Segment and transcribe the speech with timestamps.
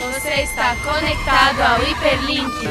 [0.00, 2.68] Você está conectado ao Hiperlink.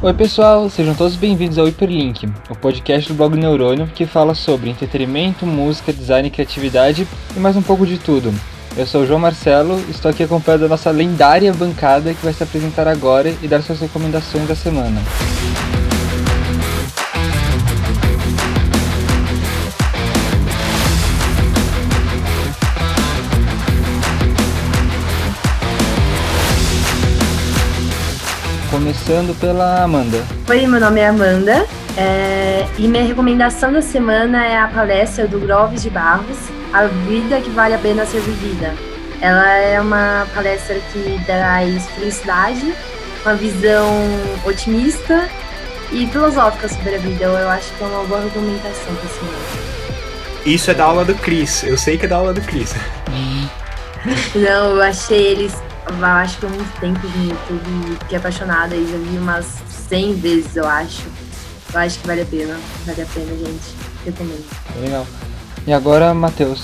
[0.00, 4.70] Oi pessoal, sejam todos bem-vindos ao Hiperlink, o podcast do blog Neurônio que fala sobre
[4.70, 8.32] entretenimento, música, design criatividade e mais um pouco de tudo.
[8.78, 12.42] Eu sou o João Marcelo, estou aqui acompanhado da nossa lendária bancada que vai se
[12.42, 15.02] apresentar agora e dar suas recomendações da semana.
[28.90, 30.26] Começando pela Amanda.
[30.48, 31.64] Oi, meu nome é Amanda
[31.96, 36.36] é, e minha recomendação da semana é a palestra do Groves de Barros,
[36.72, 38.74] A Vida que Vale a Pena Ser Vivida.
[39.20, 42.74] Ela é uma palestra que traz felicidade,
[43.24, 43.86] uma visão
[44.44, 45.28] otimista
[45.92, 47.26] e filosófica sobre a vida.
[47.26, 49.38] Eu acho que é uma boa argumentação para semana.
[50.44, 52.74] Isso é da aula do Cris, eu sei que é da aula do Cris.
[54.34, 55.54] Não, eu achei eles
[56.04, 59.46] acho que há muito tempo no YouTube, fiquei apaixonada e já vi umas
[59.88, 61.02] 100 vezes, eu acho.
[61.72, 63.74] Eu acho que vale a pena, vale a pena, gente.
[64.04, 64.44] Recomendo.
[64.80, 65.06] Legal.
[65.66, 66.62] E agora, Matheus.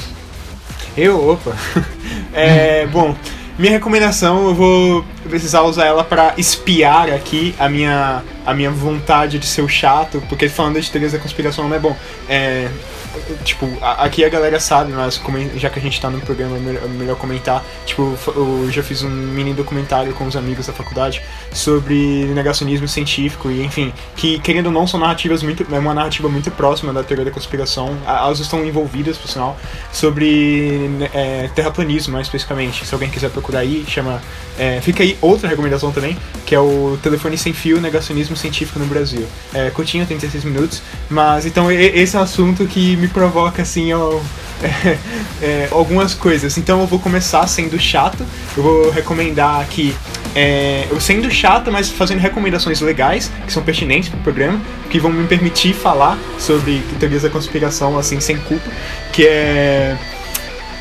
[0.96, 1.30] Eu?
[1.30, 1.52] Opa!
[2.32, 3.14] é, bom,
[3.58, 9.38] minha recomendação, eu vou precisar usar ela para espiar aqui a minha, a minha vontade
[9.38, 11.96] de ser o chato, porque falando de teorias da conspiração não é bom.
[12.28, 12.68] É,
[13.44, 15.20] tipo, aqui a galera sabe, mas
[15.56, 17.64] já que a gente tá no programa, é melhor comentar.
[17.84, 21.22] Tipo, eu já fiz um mini documentário com os amigos da faculdade
[21.52, 25.66] sobre negacionismo científico e, enfim, que querendo ou não são narrativas muito.
[25.72, 27.96] É uma narrativa muito próxima da teoria da conspiração.
[28.06, 29.58] Elas estão envolvidas, por sinal,
[29.92, 32.84] sobre é, terraplanismo, mais especificamente.
[32.86, 34.20] Se alguém quiser procurar aí, chama.
[34.58, 38.86] É, fica aí outra recomendação também, que é o Telefone Sem Fio Negacionismo Científico no
[38.86, 39.26] Brasil.
[39.52, 43.92] É curtinho, 36 minutos, mas então esse é um assunto que me me provoca assim
[43.92, 44.18] ó,
[44.62, 44.98] é,
[45.40, 46.58] é, algumas coisas.
[46.58, 48.24] Então eu vou começar sendo chato.
[48.56, 49.94] Eu vou recomendar aqui,
[50.34, 54.98] é, eu sendo chato, mas fazendo recomendações legais que são pertinentes para o programa, que
[54.98, 58.68] vão me permitir falar sobre teorias da conspiração assim sem culpa,
[59.12, 59.96] que é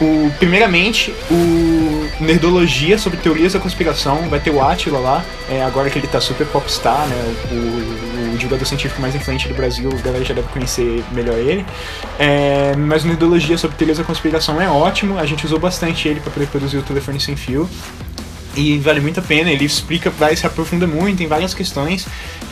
[0.02, 1.65] o, primeiramente, o
[2.20, 4.30] Nerdologia sobre teorias da conspiração.
[4.30, 7.36] Vai ter o Atila lá, é, agora que ele tá super popstar, né?
[7.52, 11.66] O, o, divulgador científico mais influente do Brasil, a galera já deve conhecer melhor ele.
[12.20, 16.20] É, mas o Nerdologia sobre teorias da conspiração é ótimo, a gente usou bastante ele
[16.20, 17.70] para produzir o telefone sem fio
[18.56, 19.52] e vale muito a pena.
[19.52, 22.08] Ele explica, vai se aprofunda muito em várias questões.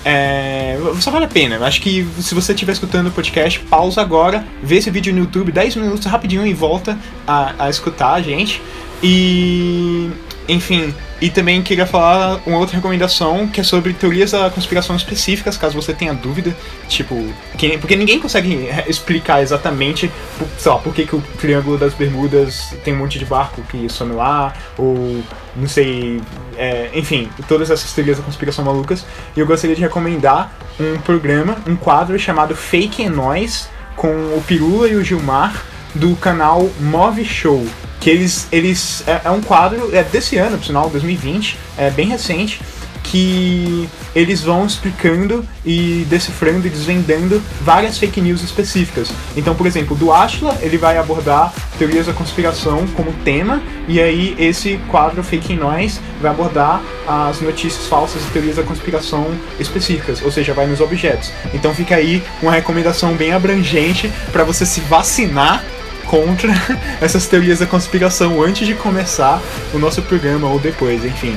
[0.05, 1.57] É, só vale a pena.
[1.65, 5.51] Acho que se você estiver escutando o podcast, pausa agora, vê esse vídeo no YouTube,
[5.51, 8.61] 10 minutos rapidinho e volta a, a escutar a gente.
[9.01, 10.09] E
[10.47, 15.57] enfim, e também queria falar uma outra recomendação que é sobre teorias da conspiração específicas,
[15.57, 16.55] caso você tenha dúvida.
[16.87, 17.15] Tipo,
[17.57, 20.11] que, porque ninguém consegue explicar exatamente,
[20.57, 23.87] sei lá, por que, que o Triângulo das Bermudas tem um monte de barco que
[23.89, 25.23] some lá, ou
[25.55, 26.21] não sei,
[26.57, 29.05] é, enfim, todas essas teorias da conspiração malucas.
[29.35, 34.87] E eu gostaria de recomendar um programa, um quadro chamado Fake Noise, com o Pirula
[34.89, 35.63] e o Gilmar,
[35.95, 37.65] do canal Move Show
[38.03, 42.09] que eles, eles é, é, um quadro é desse ano, por sinal, 2020, é bem
[42.09, 42.59] recente,
[43.01, 49.09] que eles vão explicando e decifrando e desvendando várias fake news específicas.
[49.37, 54.35] Então, por exemplo, do Ashla, ele vai abordar teorias da conspiração como tema, e aí
[54.37, 59.27] esse quadro Fake Noise vai abordar as notícias falsas e teorias da conspiração
[59.59, 61.31] específicas, ou seja, vai nos objetos.
[61.53, 65.63] Então fica aí uma recomendação bem abrangente para você se vacinar
[66.13, 66.51] contra
[67.01, 69.41] essas teorias da conspiração antes de começar
[69.73, 71.35] o nosso programa ou depois, enfim.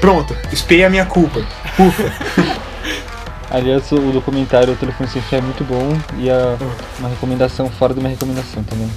[0.00, 1.38] Pronto, espei a minha culpa.
[1.78, 2.12] Ufa.
[3.48, 6.56] Aliás, o documentário O Telefone Sem Fé é muito bom e a,
[6.98, 8.90] uma recomendação fora de uma recomendação também.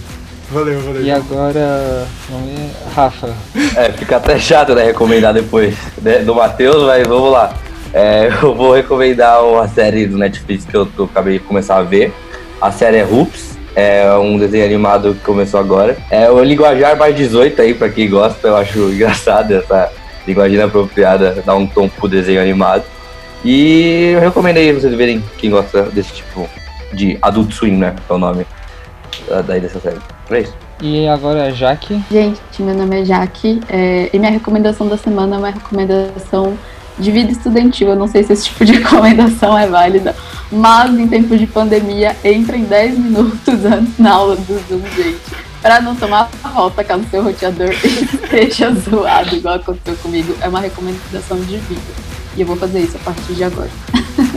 [0.50, 1.04] Valeu, valeu.
[1.04, 3.30] E agora, vamos ver, Rafa.
[3.76, 7.54] É, fica até chato, né, recomendar depois né, do Matheus, mas vamos lá.
[7.94, 11.78] É, eu vou recomendar uma série do Netflix que eu, que eu acabei de começar
[11.78, 12.12] a ver.
[12.60, 15.98] A série é Hoops, é um desenho animado que começou agora.
[16.10, 19.92] É o linguajar mais 18 aí, pra quem gosta, eu acho engraçado essa
[20.28, 22.84] linguagem apropriada, dá um tom pro desenho animado.
[23.44, 26.48] E eu recomendo aí vocês verem quem gosta desse tipo
[26.94, 27.96] de Adult Swim, né?
[28.06, 28.46] Que é o nome
[29.46, 29.98] daí dessa série.
[30.30, 30.54] É isso.
[30.82, 32.02] E agora a Jaque.
[32.12, 36.58] Gente, meu nome é Jaque é, e minha recomendação da semana é uma recomendação
[36.98, 37.90] de vida estudantil.
[37.90, 40.16] Eu não sei se esse tipo de recomendação é válida,
[40.52, 45.20] mas em tempos de pandemia, entra em 10 minutos antes na aula do Zoom, gente.
[45.62, 47.70] Pra não tomar a volta caso seu roteador
[48.24, 50.36] esteja zoado, igual aconteceu comigo.
[50.42, 51.82] É uma recomendação de vida.
[52.36, 53.70] E eu vou fazer isso a partir de agora.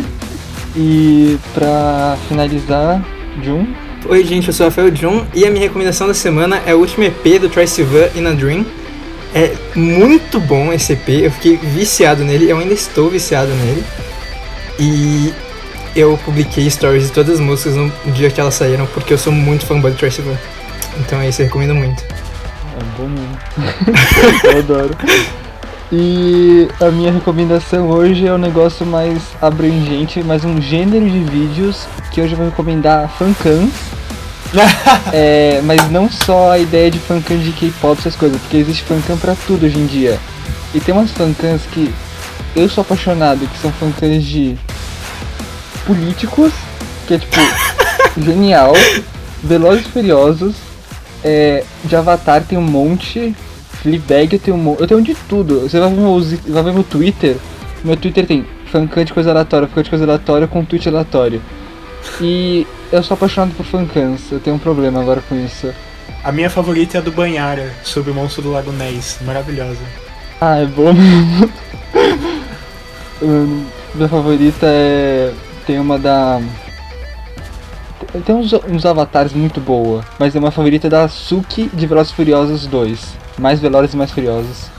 [0.76, 3.02] e pra finalizar,
[3.42, 3.66] Jun.
[4.06, 6.78] Oi, gente, eu sou o Rafael Jun e a minha recomendação da semana é o
[6.78, 8.66] último EP do Troye Sivan In a Dream
[9.34, 13.82] É muito bom esse EP, eu fiquei viciado nele, eu ainda estou viciado nele.
[14.78, 15.32] E
[15.94, 19.32] eu publiquei stories de todas as músicas no dia que elas saíram, porque eu sou
[19.32, 20.36] muito fã do Tracy Van.
[20.98, 22.02] Então é isso, eu recomendo muito.
[22.02, 23.38] É bom mesmo.
[24.44, 24.96] eu adoro.
[25.92, 31.86] E a minha recomendação hoje é um negócio mais abrangente, mais um gênero de vídeos
[32.10, 33.72] que hoje eu vou recomendar fancams.
[35.12, 39.16] é, mas não só a ideia de fancam de K-pop, essas coisas, porque existe fancam
[39.16, 40.18] pra tudo hoje em dia.
[40.74, 41.92] E tem umas fancams que
[42.56, 44.56] eu sou apaixonado, que são fancams de
[45.86, 46.52] políticos,
[47.06, 47.36] que é tipo
[48.18, 48.72] genial,
[49.42, 50.54] Velozes e Furiosos,
[51.22, 53.34] é, de Avatar tem um monte,
[53.82, 55.60] Fleabag eu tenho um monte, eu tenho de tudo.
[55.60, 57.36] Você vai ver meu, vai ver meu Twitter,
[57.82, 61.40] meu Twitter tem fancam de coisa aleatória, fancam de coisa aleatória com tweet aleatório.
[62.20, 65.72] E eu sou apaixonado por fancams, eu tenho um problema agora com isso.
[66.24, 69.80] A minha favorita é a do Banhara, sobre o monstro do Lago Ness, maravilhosa.
[70.40, 71.50] Ah, é bom mesmo.
[73.94, 75.32] minha favorita é.
[75.66, 76.40] Tem uma da.
[78.24, 82.66] Tem uns, uns avatares muito boa, mas é uma favorita da Suki de Velozes Furiosos
[82.66, 83.00] 2.
[83.38, 84.70] Mais Velozes e Mais Furiosos.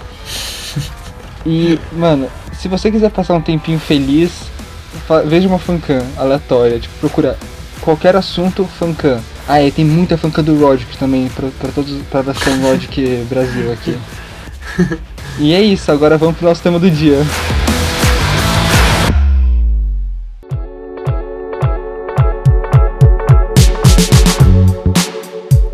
[1.48, 4.32] E, mano, se você quiser passar um tempinho feliz,
[5.28, 7.38] veja uma fancam aleatória, tipo, procura
[7.82, 9.22] qualquer assunto fancam.
[9.48, 13.72] Ah, e tem muita fancam do Logic também, pra, pra todos, pra versão Logic Brasil
[13.72, 13.96] aqui.
[15.38, 17.18] E é isso, agora vamos pro nosso tema do dia.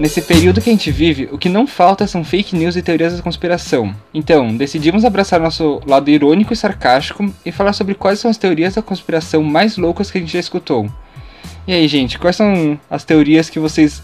[0.01, 3.15] Nesse período que a gente vive, o que não falta são fake news e teorias
[3.15, 3.95] da conspiração.
[4.12, 8.74] Então, decidimos abraçar nosso lado irônico e sarcástico e falar sobre quais são as teorias
[8.74, 10.92] da conspiração mais loucas que a gente já escutou.
[11.68, 14.01] E aí, gente, quais são as teorias que vocês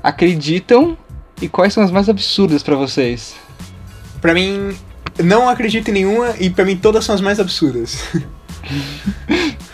[0.00, 0.96] acreditam
[1.42, 3.34] e quais são as mais absurdas para vocês?
[4.20, 4.72] Para mim,
[5.18, 7.98] não acredito em nenhuma e para mim todas são as mais absurdas.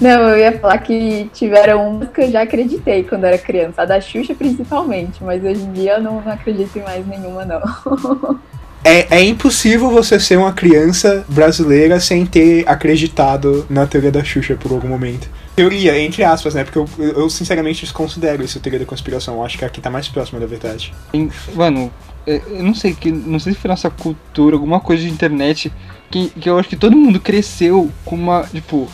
[0.00, 3.84] Não, eu ia falar que tiveram umas que eu já acreditei quando era criança, a
[3.84, 8.38] da Xuxa principalmente, mas hoje em dia eu não, não acredito em mais nenhuma, não.
[8.84, 14.54] É, é impossível você ser uma criança brasileira sem ter acreditado na teoria da Xuxa
[14.54, 15.28] por algum momento.
[15.56, 16.62] Teoria, entre aspas, né?
[16.62, 19.34] Porque eu, eu sinceramente desconsidero isso teoria da conspiração.
[19.34, 20.94] Eu acho que aqui tá mais próximo da verdade.
[21.54, 21.92] Mano,
[22.24, 25.72] é, eu não sei, que não sei se foi nossa cultura, alguma coisa de internet,
[26.08, 28.88] que, que eu acho que todo mundo cresceu com uma, tipo,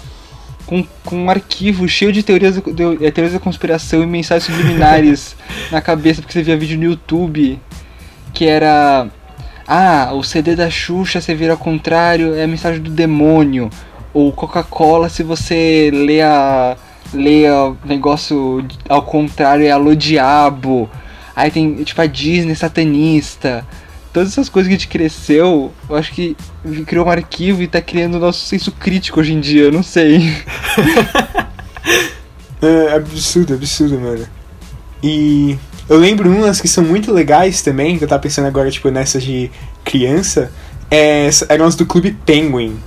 [0.67, 5.37] com, com um arquivo cheio de teorias, de, de, teorias da conspiração e mensagens subliminares
[5.71, 7.61] na cabeça, porque você via vídeo no YouTube
[8.35, 9.07] que era.
[9.67, 13.71] Ah, o CD da Xuxa, você vira ao contrário, é a mensagem do demônio.
[14.13, 16.77] Ou Coca-Cola, se você lê a.
[17.15, 20.91] lê o negócio ao contrário, é alô diabo.
[21.35, 23.67] Aí tem, tipo, a Disney satanista
[24.15, 26.37] todas essas coisas que a gente cresceu, eu acho que
[26.87, 29.83] criou um arquivo e tá criando o nosso senso crítico hoje em dia, eu não
[29.83, 30.33] sei.
[32.63, 34.25] é absurdo, absurdo, mano.
[35.03, 35.59] E
[35.89, 39.21] eu lembro umas que são muito legais também, que eu tava pensando agora, tipo, nessas
[39.25, 39.51] de
[39.85, 40.53] criança,
[40.89, 42.79] é, eram as do Clube Penguin.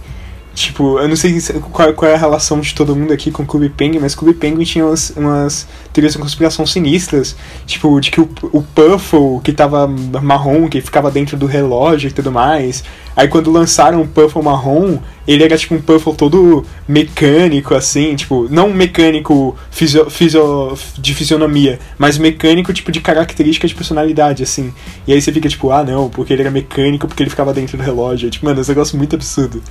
[0.58, 1.40] Tipo, eu não sei
[1.72, 4.18] qual, qual, é a relação de todo mundo aqui com o Clube Penguin, mas o
[4.18, 7.36] Clube Penguin tinha umas, umas teorias de conspiração sinistras.
[7.68, 12.12] Tipo, de que o, o Puffle, que tava marrom, que ficava dentro do relógio e
[12.12, 12.84] tudo mais.
[13.16, 18.48] Aí quando lançaram o Puffle marrom, ele era tipo um Puffle todo mecânico, assim, tipo,
[18.50, 24.74] não mecânico fisio, fisio, de fisionomia, mas mecânico, tipo, de característica de personalidade, assim.
[25.06, 27.78] E aí você fica tipo, ah não, porque ele era mecânico, porque ele ficava dentro
[27.78, 28.32] do relógio.
[28.32, 29.62] Tipo, mano, esse negócio muito absurdo.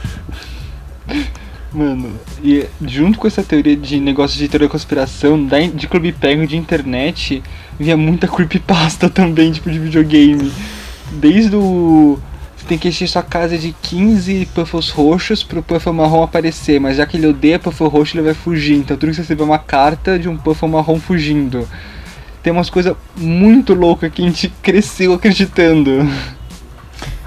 [1.73, 2.11] Mano,
[2.43, 6.57] e junto com essa teoria de negócio de teoria da conspiração, de Clube Penguin de
[6.57, 7.43] internet,
[7.79, 10.51] via muita creepypasta também, tipo de videogame.
[11.13, 12.19] Desde o.
[12.57, 16.97] Você tem que encher sua casa de 15 puffles roxos pro puffle marrom aparecer, mas
[16.97, 18.77] já que ele odeia puffle roxo, ele vai fugir.
[18.77, 21.69] Então tudo que você recebe é uma carta de um puffle marrom fugindo.
[22.43, 26.09] Tem umas coisas muito loucas que a gente cresceu acreditando.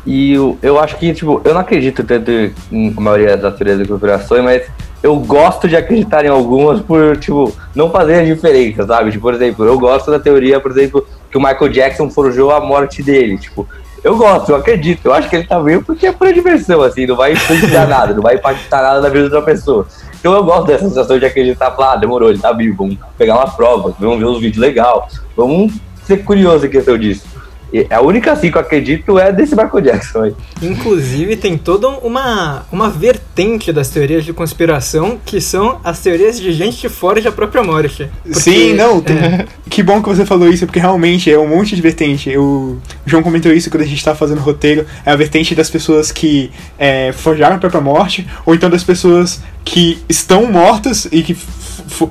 [0.05, 2.31] E eu, eu acho que, tipo, eu não acredito tanto
[2.71, 4.63] em a maioria das teorias da conspiração, mas
[5.01, 9.11] eu gosto de acreditar em algumas por, tipo, não fazer a diferença, sabe?
[9.11, 12.59] Tipo, por exemplo, eu gosto da teoria, por exemplo, que o Michael Jackson forjou a
[12.59, 13.37] morte dele.
[13.37, 13.67] Tipo,
[14.03, 15.05] eu gosto, eu acredito.
[15.05, 18.13] Eu acho que ele tá vivo porque é pura diversão, assim, não vai influenciar nada,
[18.13, 19.87] não vai impactar nada na vida de outra pessoa.
[20.19, 23.35] Então eu gosto dessa sensação de acreditar, falar, ah, demorou, ele tá vivo, vamos pegar
[23.35, 27.38] uma prova, vamos ver uns vídeos legais, vamos ser curioso em questão disso.
[27.71, 30.35] E a única assim que eu acredito é desse Michael Jackson aí.
[30.61, 36.51] Inclusive, tem toda uma, uma vertente das teorias de conspiração que são as teorias de
[36.51, 38.09] gente de fora da própria morte.
[38.23, 41.47] Porque, Sim, não, tem- é, que bom que você falou isso, porque realmente é um
[41.47, 42.35] monte de vertente.
[42.37, 44.85] O João comentou isso quando a gente tava fazendo o roteiro.
[45.05, 49.41] É a vertente das pessoas que é, forjaram a própria morte, ou então das pessoas
[49.63, 51.37] que estão mortas e que,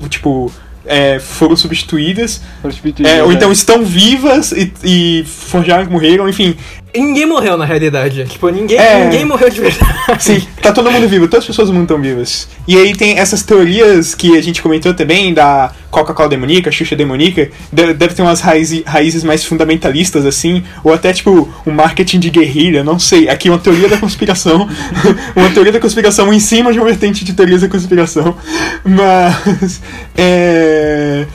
[0.08, 0.52] tipo,
[0.88, 2.40] é, foram substituídas.
[2.60, 6.56] Foram substituídos, É, ou então estão vivas e, e forjaram que morreram, enfim.
[6.94, 8.24] Ninguém morreu na realidade.
[8.24, 9.04] Tipo, ninguém, É.
[9.04, 9.94] ninguém morreu de verdade.
[10.18, 12.48] Sim, tá todo mundo vivo, todas as pessoas do mundo estão vivas.
[12.66, 17.50] E aí tem essas teorias que a gente comentou também, da Coca-Cola demoníaca, Xuxa demoníaca,
[17.72, 22.82] deve, ter umas raízes, raízes mais fundamentalistas, assim, ou até tipo um marketing de guerrilha,
[22.82, 23.28] não sei.
[23.28, 24.68] Aqui uma teoria da conspiração,
[25.36, 28.36] uma teoria da conspiração em cima de uma vertente de teorias da conspiração.
[28.84, 29.80] Mas.
[30.16, 31.26] É.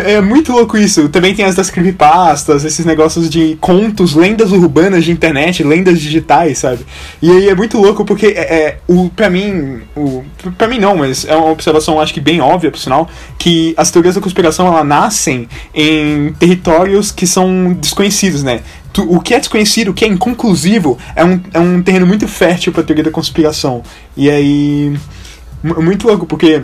[0.00, 1.08] É é muito louco isso.
[1.08, 6.58] Também tem as das creepypastas, esses negócios de contos, lendas urbanas de internet, lendas digitais,
[6.58, 6.84] sabe?
[7.20, 10.22] E aí é muito louco porque é, é, o pra mim, o
[10.56, 13.08] para mim não, mas é uma observação acho que bem óbvia, por sinal,
[13.38, 18.60] que as teorias da conspiração ela nascem em territórios que são desconhecidos, né?
[19.08, 22.72] O que é desconhecido, o que é inconclusivo, é um, é um terreno muito fértil
[22.72, 23.82] pra teoria da conspiração.
[24.16, 24.92] E aí.
[25.62, 26.60] mu- Muito louco, porque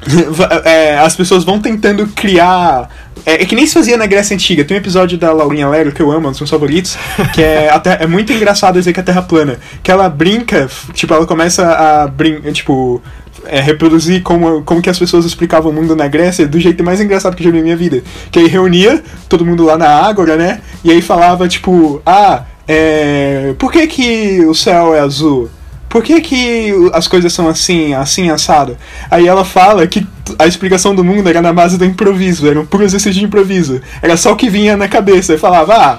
[0.64, 2.88] é, as pessoas vão tentando criar.
[3.24, 4.64] É, é que nem se fazia na Grécia Antiga.
[4.64, 6.96] Tem um episódio da Laurinha Lero que eu amo, um dos meus favoritos,
[7.34, 9.58] que é, até, é muito engraçado dizer que a Terra é plana.
[9.82, 13.02] Que ela brinca, tipo, ela começa a brincar, tipo.
[13.46, 17.00] é, reproduzir como, como que as pessoas explicavam o mundo na Grécia do jeito mais
[17.00, 18.02] engraçado que eu já vi na minha vida.
[18.30, 20.60] Que aí reunia todo mundo lá na Ágora, né?
[20.84, 25.48] E aí falava, tipo, ah, é, por que que o céu é azul?
[25.96, 28.76] Por que, que as coisas são assim, assim, assado?
[29.10, 30.06] Aí ela fala que
[30.38, 33.80] a explicação do mundo era na base do improviso, era um puro exercício de improviso.
[34.02, 35.32] Era só o que vinha na cabeça.
[35.32, 35.98] E falava, ah,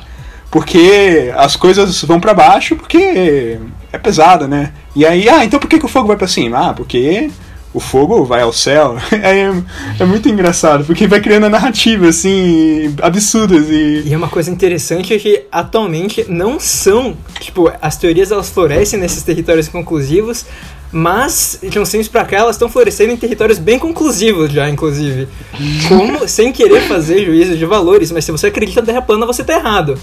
[0.52, 3.58] porque as coisas vão pra baixo porque
[3.92, 4.72] é pesado, né?
[4.96, 6.70] E aí, ah, então por que, que o fogo vai pra cima?
[6.70, 7.32] Ah, porque
[7.74, 8.98] o fogo vai ao céu.
[9.18, 9.52] É,
[10.00, 14.04] é muito engraçado, porque vai criando narrativas, assim, absurdas e.
[14.06, 19.00] E é uma coisa interessante é que atualmente não são, tipo, as teorias elas florescem
[19.00, 20.46] nesses territórios conclusivos,
[20.92, 25.28] mas de uns tempos pra cá elas estão florescendo em territórios bem conclusivos já, inclusive.
[25.88, 29.44] Como, sem querer fazer juízo de valores, mas se você acredita na Terra plana, você
[29.44, 29.98] tá errado.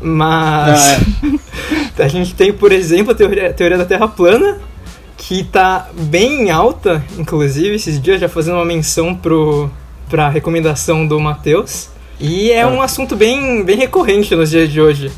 [0.00, 0.98] Mas
[1.98, 4.58] a gente tem, por exemplo, a teoria, a teoria da Terra plana,
[5.28, 9.70] que tá bem em alta, inclusive, esses dias já fazendo uma menção pro,
[10.10, 11.88] pra recomendação do Matheus.
[12.18, 15.12] E é um assunto bem, bem recorrente nos dias de hoje.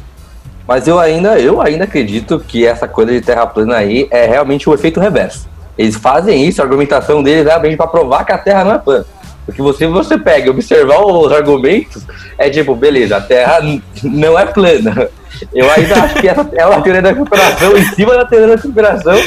[0.68, 4.68] Mas eu ainda, eu ainda acredito que essa coisa de terra plana aí é realmente
[4.68, 5.48] o efeito reverso.
[5.76, 8.78] Eles fazem isso, a argumentação deles é realmente para provar que a Terra não é
[8.78, 9.06] plana.
[9.46, 12.02] Porque você, você pega e observar os argumentos,
[12.38, 13.58] é tipo, beleza, a Terra
[14.02, 15.08] não é plana.
[15.52, 18.62] Eu ainda acho que essa é uma teoria da conspiração, em cima da teoria da
[18.62, 19.20] conspiração,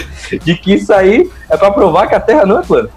[0.44, 2.90] de que isso aí é para provar que a Terra não é plana.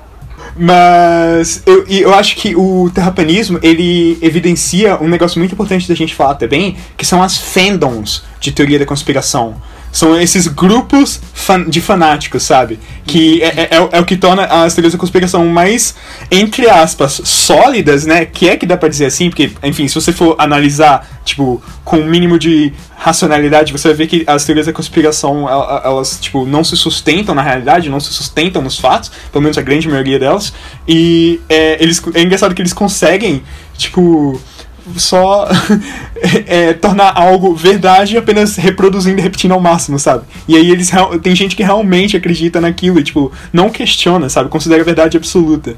[0.57, 6.15] Mas eu, eu acho que o terraplanismo ele evidencia um negócio muito importante da gente
[6.15, 9.57] falar também, que são as fandoms de teoria da conspiração.
[9.93, 12.79] São esses grupos fan- de fanáticos, sabe?
[13.05, 15.95] Que é, é- é o- é o que torna as teorias da conspiração mais,
[16.31, 18.25] entre aspas, sólidas, né?
[18.25, 21.99] Que é que dá pra dizer assim, porque, enfim, se você for analisar, tipo, com
[21.99, 26.19] um mínimo de racionalidade, você vai ver que as teorias da conspiração, el- el- elas,
[26.21, 29.89] tipo, não se sustentam na realidade, não se sustentam nos fatos, pelo menos a grande
[29.89, 30.53] maioria delas.
[30.87, 33.43] E é, eles, é engraçado que eles conseguem,
[33.77, 34.41] tipo,
[34.97, 35.49] só
[36.47, 40.25] é, tornar algo verdade apenas reproduzindo e repetindo ao máximo, sabe?
[40.47, 40.91] E aí eles
[41.23, 44.49] tem gente que realmente acredita naquilo e, tipo, não questiona, sabe?
[44.49, 45.77] Considera a verdade absoluta.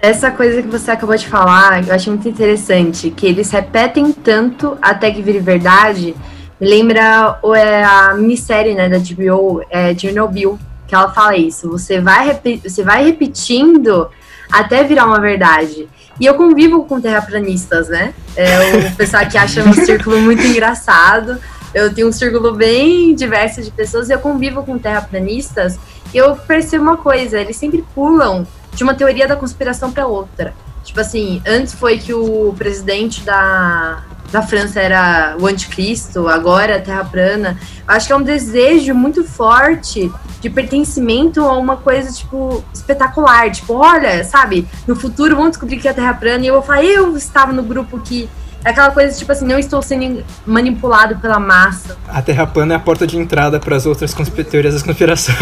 [0.00, 4.78] Essa coisa que você acabou de falar, eu achei muito interessante, que eles repetem tanto
[4.80, 6.14] até que vire verdade.
[6.58, 11.68] Me lembra é, a minissérie né, da HBO, é, Chernobyl, que ela fala isso.
[11.70, 14.08] Você vai, você vai repetindo
[14.50, 15.88] até virar uma verdade.
[16.20, 18.12] E eu convivo com terraplanistas, né?
[18.36, 21.38] É o pessoal que acha um círculo muito engraçado.
[21.72, 25.78] Eu tenho um círculo bem diverso de pessoas e eu convivo com terraplanistas.
[26.12, 30.52] E eu percebo uma coisa: eles sempre pulam de uma teoria da conspiração para outra.
[30.84, 36.80] Tipo assim, antes foi que o presidente da, da França era o anticristo, agora a
[36.80, 37.58] Terra plana.
[37.86, 40.10] Eu acho que é um desejo muito forte
[40.40, 43.50] de pertencimento a uma coisa, tipo, espetacular.
[43.50, 46.62] Tipo, olha, sabe, no futuro vão descobrir que a Terra é plana e eu vou
[46.62, 48.28] falar, eu estava no grupo que
[48.64, 51.96] É aquela coisa, tipo assim, não estou sendo manipulado pela massa.
[52.08, 54.14] A Terra plana é a porta de entrada para as outras
[54.50, 55.34] teorias da conspiração.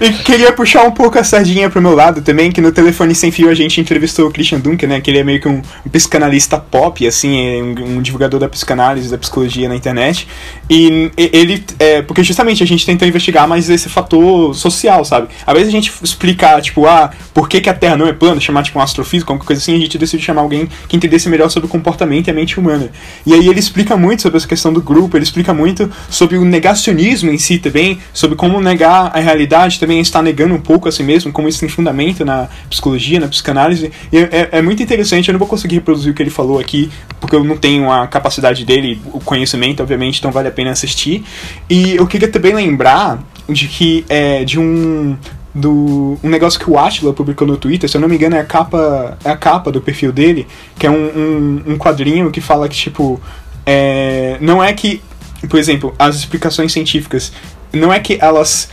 [0.00, 3.30] e queria puxar um pouco a sardinha pro meu lado também, que no telefone sem
[3.30, 5.00] fio a gente entrevistou o Christian Dunker, né?
[5.00, 8.48] Que ele é meio que um, um psicanalista pop, assim, é um, um divulgador da
[8.48, 10.28] psicanálise, da psicologia na internet.
[10.68, 11.64] E e- ele.
[11.78, 15.28] É, porque justamente a gente tentou investigar mais esse fator social, sabe?
[15.46, 18.40] Às vezes a gente explicar, tipo, ah, por que, que a Terra não é plana,
[18.40, 21.48] chamar tipo um astrofísico, alguma coisa assim, a gente decidiu chamar alguém que entendesse melhor
[21.48, 22.90] sobre o comportamento e a mente humana.
[23.24, 26.44] E aí ele explica muito sobre essa questão do grupo, ele explica muito sobre o
[26.44, 30.92] negacionismo em si também, sobre como negar a realidade também está negando um pouco a
[30.92, 33.90] si mesmo, como isso tem fundamento na psicologia, na psicanálise.
[34.12, 36.58] E é, é- é muito interessante, eu não vou conseguir reproduzir o que ele falou
[36.58, 36.90] aqui,
[37.20, 41.24] porque eu não tenho a capacidade dele, o conhecimento, obviamente, então vale a pena assistir.
[41.70, 45.16] E eu queria também lembrar de que é de um
[45.54, 48.40] do um negócio que o Atila publicou no Twitter, se eu não me engano é
[48.40, 50.46] a capa é a capa do perfil dele,
[50.78, 53.20] que é um, um, um quadrinho que fala que tipo
[53.66, 55.02] é, não é que
[55.48, 57.32] por exemplo as explicações científicas
[57.72, 58.70] não é que elas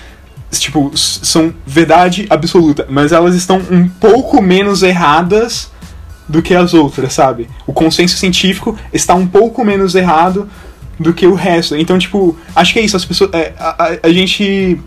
[0.51, 5.69] tipo são verdade absoluta, mas elas estão um pouco menos erradas
[6.27, 7.49] do que as outras, sabe?
[7.67, 10.47] O consenso científico está um pouco menos errado
[10.99, 11.75] do que o resto.
[11.75, 12.95] Então, tipo, acho que é isso.
[12.95, 14.79] As pessoas, é, a, a- a gente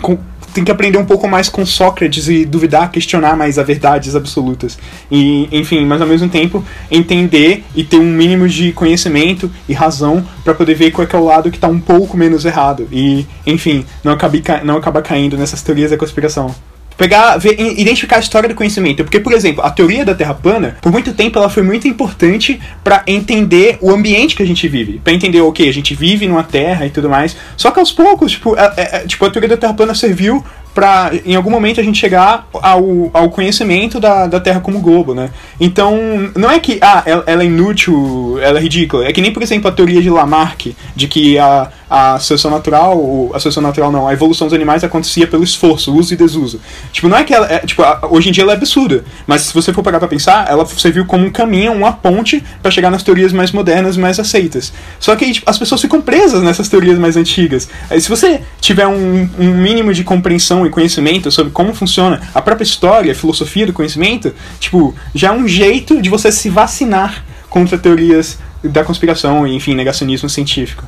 [0.00, 0.18] com-
[0.52, 4.76] tem que aprender um pouco mais com Sócrates e duvidar, questionar mais as verdades absolutas.
[5.08, 10.26] E, enfim, mas ao mesmo tempo entender e ter um mínimo de conhecimento e razão
[10.42, 12.88] para poder ver qual é, é o lado que tá um pouco menos errado.
[12.90, 16.52] E, enfim, não acabar, ca- não acabar caindo nessas teorias da conspiração
[17.00, 19.02] pegar, ver, identificar a história do conhecimento.
[19.02, 22.60] Porque, por exemplo, a teoria da Terra plana, por muito tempo ela foi muito importante
[22.84, 25.00] para entender o ambiente que a gente vive.
[25.02, 27.34] Para entender, ok, a gente vive numa Terra e tudo mais.
[27.56, 30.44] Só que aos poucos, tipo, é- é- é- tipo a teoria da Terra plana serviu
[30.74, 35.14] para em algum momento a gente chegar ao, ao conhecimento da, da Terra como globo,
[35.14, 35.30] né?
[35.58, 39.06] Então, não é que, ah, ela, ela é inútil, ela é ridícula.
[39.06, 43.30] É que nem, por exemplo, a teoria de Lamarck, de que a, a seleção natural,
[43.34, 46.60] a seleção natural não, a evolução dos animais acontecia pelo esforço, uso e desuso.
[46.92, 49.52] Tipo, não é que ela, é, tipo, hoje em dia ela é absurda, mas se
[49.52, 53.02] você for parar pra pensar, ela serviu como um caminho, uma ponte para chegar nas
[53.02, 54.72] teorias mais modernas, mais aceitas.
[55.00, 57.68] Só que tipo, as pessoas ficam presas nessas teorias mais antigas.
[57.90, 62.40] Aí, se você tiver um, um mínimo de compreensão e conhecimento sobre como funciona a
[62.40, 67.24] própria história, a filosofia do conhecimento, tipo, já é um jeito de você se vacinar
[67.48, 70.84] contra teorias da conspiração e, enfim, negacionismo científico.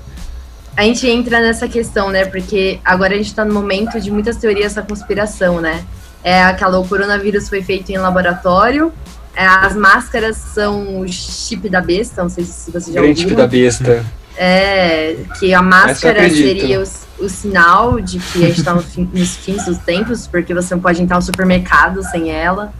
[0.76, 2.24] A gente entra nessa questão, né?
[2.24, 5.84] Porque agora a gente tá no momento de muitas teorias da conspiração, né?
[6.24, 8.92] É aquela, o coronavírus foi feito em laboratório,
[9.34, 13.30] é, as máscaras são o chip da besta, não sei se vocês já Grande tipo
[13.30, 13.44] ouviram.
[13.44, 14.06] da besta.
[14.36, 19.10] É, que a máscara seria o, o sinal de que a gente tá no fim-
[19.12, 22.72] nos fins dos tempos, porque você não pode entrar no supermercado sem ela.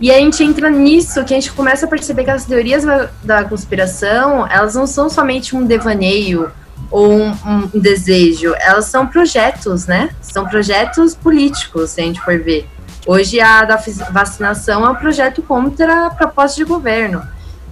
[0.00, 3.10] E a gente entra nisso, que a gente começa a perceber que as teorias da,
[3.22, 6.50] da conspiração, elas não são somente um devaneio
[6.92, 7.34] ou um,
[7.74, 10.10] um desejo, elas são projetos, né?
[10.20, 12.68] São projetos políticos, se a gente for ver.
[13.06, 17.22] Hoje a da vacinação é um projeto contra a proposta de governo.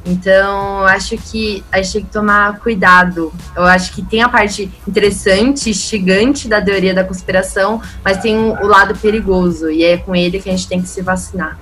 [0.05, 3.33] Então, acho que a gente tem que tomar cuidado.
[3.55, 8.61] Eu acho que tem a parte interessante, instigante da teoria da conspiração, mas tem o
[8.61, 11.59] o lado perigoso, e é com ele que a gente tem que se vacinar.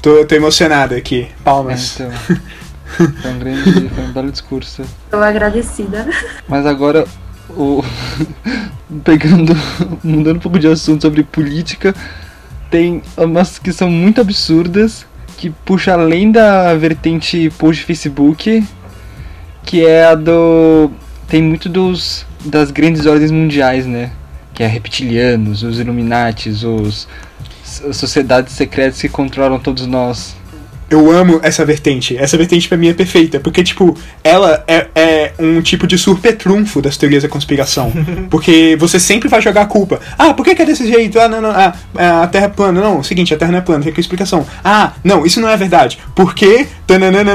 [0.00, 1.22] Tô, tô emocionado aqui.
[1.22, 1.98] É, Palmas.
[1.98, 2.10] então.
[2.86, 4.82] Foi um grande, foi um belo discurso.
[4.82, 6.06] Estou agradecida.
[6.48, 7.04] Mas agora,
[7.50, 7.82] o...
[9.04, 9.54] pegando,
[10.02, 11.94] mudando um pouco de assunto sobre política,
[12.70, 15.04] tem umas que são muito absurdas,
[15.36, 18.64] que puxa além da vertente post Facebook,
[19.64, 20.90] que é a do...
[21.28, 24.12] tem muito dos das grandes ordens mundiais, né?
[24.54, 27.08] Que é reptilianos, os Illuminatis, os
[27.88, 30.36] as sociedades secretas que controlam todos nós.
[30.88, 32.16] Eu amo essa vertente.
[32.16, 33.40] Essa vertente pra mim é perfeita.
[33.40, 37.92] Porque, tipo, ela é, é um tipo de surpetrunfo das teorias da conspiração.
[38.30, 39.98] Porque você sempre vai jogar a culpa.
[40.18, 41.18] Ah, por que, que é desse jeito?
[41.18, 41.50] Ah, não, não.
[41.50, 41.74] Ah,
[42.22, 42.80] a Terra é plana.
[42.80, 43.82] Não, é o seguinte, a Terra não é plana.
[43.82, 44.46] Tem aqui a explicação.
[44.64, 45.98] Ah, não, isso não é verdade.
[46.14, 46.66] Porque.
[46.86, 47.34] Tananana,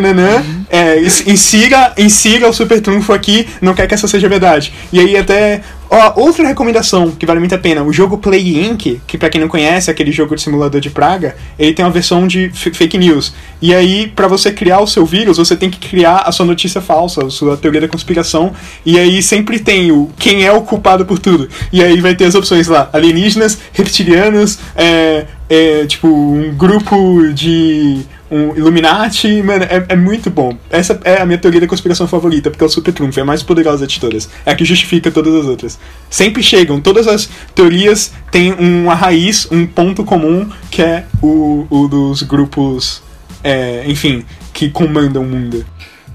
[0.69, 4.71] é, ins- insira, insira o supertrunfo aqui, não quer que essa seja verdade.
[4.93, 5.61] E aí até.
[5.93, 9.41] Ó, outra recomendação que vale muito a pena, o jogo Play Inc., que pra quem
[9.41, 12.97] não conhece, é aquele jogo de simulador de praga, ele tem uma versão de fake
[12.97, 13.33] news.
[13.61, 16.79] E aí, pra você criar o seu vírus, você tem que criar a sua notícia
[16.79, 18.53] falsa, a sua teoria da conspiração,
[18.85, 21.49] e aí sempre tem o quem é o culpado por tudo.
[21.73, 27.99] E aí vai ter as opções lá, alienígenas, reptilianos, é, é, tipo, um grupo de
[28.31, 30.57] um Illuminati, mano, é, é muito bom.
[30.69, 33.25] Essa é a minha teoria da conspiração favorita, porque é o super trunfo, é a
[33.25, 34.29] mais poderosa de todas.
[34.45, 35.77] É a que justifica todas as outras.
[36.09, 41.87] Sempre chegam, todas as teorias têm uma raiz, um ponto comum, que é o, o
[41.87, 43.03] dos grupos
[43.43, 45.65] é, enfim, que comandam o mundo.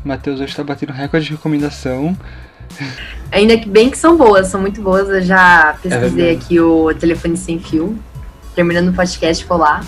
[0.05, 2.17] Matheus hoje tá batendo recorde de recomendação.
[3.33, 5.09] Ainda que bem que são boas, são muito boas.
[5.09, 6.45] Eu já pesquisei verdade.
[6.45, 7.99] aqui o telefone sem fio.
[8.55, 9.83] Terminando o podcast, vou lá.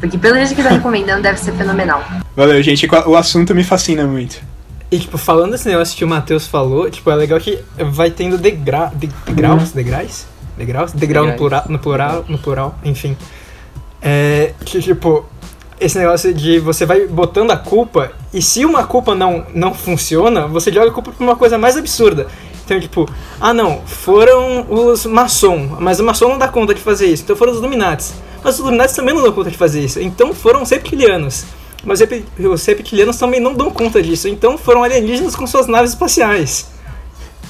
[0.00, 2.02] Porque pelo jeito que tá recomendando, deve ser fenomenal.
[2.36, 2.86] Valeu, gente.
[3.06, 4.40] O assunto me fascina muito.
[4.90, 7.58] E, tipo, falando desse negócio que o Matheus falou, tipo, é legal que
[7.90, 10.26] vai tendo degra de- degraus, degraus?
[10.56, 10.92] Degraus?
[10.92, 11.36] Degrau no Degraus.
[11.36, 13.16] plural, no plural, no plural, enfim.
[14.00, 15.26] É, que, tipo,
[15.80, 20.46] esse negócio de você vai botando a culpa, e se uma culpa não, não funciona,
[20.46, 22.26] você joga a culpa pra uma coisa mais absurda.
[22.66, 23.08] Então, tipo,
[23.40, 27.36] ah não, foram os maçom, mas o maçom não dá conta de fazer isso, então
[27.36, 28.12] foram os Illuminates.
[28.42, 31.44] Mas os Illuminates também não dão conta de fazer isso, então foram os reptilianos.
[31.84, 36.66] Mas os reptilianos também não dão conta disso, então foram alienígenas com suas naves espaciais.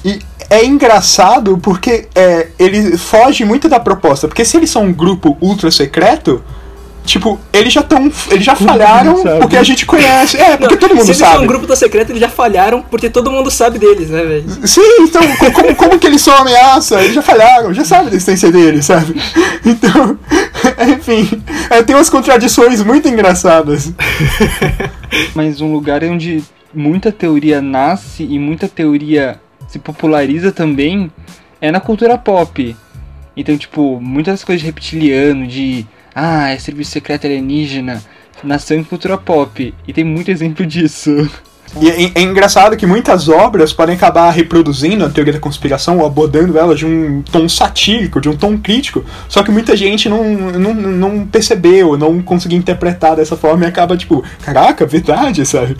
[0.04, 4.28] E é engraçado porque é, ele foge muito da proposta.
[4.28, 6.44] Porque se eles são um grupo ultra secreto,
[7.06, 8.12] tipo, eles já estão.
[8.30, 10.36] Eles já falharam porque a gente conhece.
[10.36, 11.34] É, porque Não, todo mundo se eles sabe.
[11.34, 14.44] são um grupo da secreta, eles já falharam porque todo mundo sabe deles, né, velho?
[14.66, 17.00] Sim, então, co- como, como que eles são uma ameaça?
[17.00, 19.14] Eles já falharam, já sabem da existência deles, sabe?
[19.64, 20.16] Então,
[20.96, 23.92] enfim, é, tem umas contradições muito engraçadas.
[25.34, 26.42] Mas um lugar onde
[26.72, 31.10] muita teoria nasce e muita teoria se populariza também
[31.60, 32.76] é na cultura pop.
[33.36, 35.84] Então, tipo, muitas coisas de reptiliano, de
[36.18, 38.02] ah, é serviço secreto alienígena,
[38.42, 39.74] nasceu em cultura pop.
[39.86, 41.10] E tem muito exemplo disso.
[41.80, 46.06] E é, é engraçado que muitas obras podem acabar reproduzindo a teoria da conspiração ou
[46.06, 50.24] abordando ela de um tom satírico, de um tom crítico, só que muita gente não,
[50.24, 55.76] não, não percebeu, não conseguiu interpretar dessa forma e acaba tipo, caraca, verdade, sabe?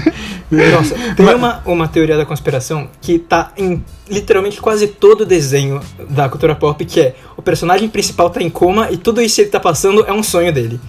[0.50, 5.80] Nossa, tem uma, uma teoria da conspiração que tá em literalmente quase todo o desenho
[6.08, 9.42] da cultura pop, que é o personagem principal tá em coma e tudo isso que
[9.42, 10.80] ele tá passando é um sonho dele.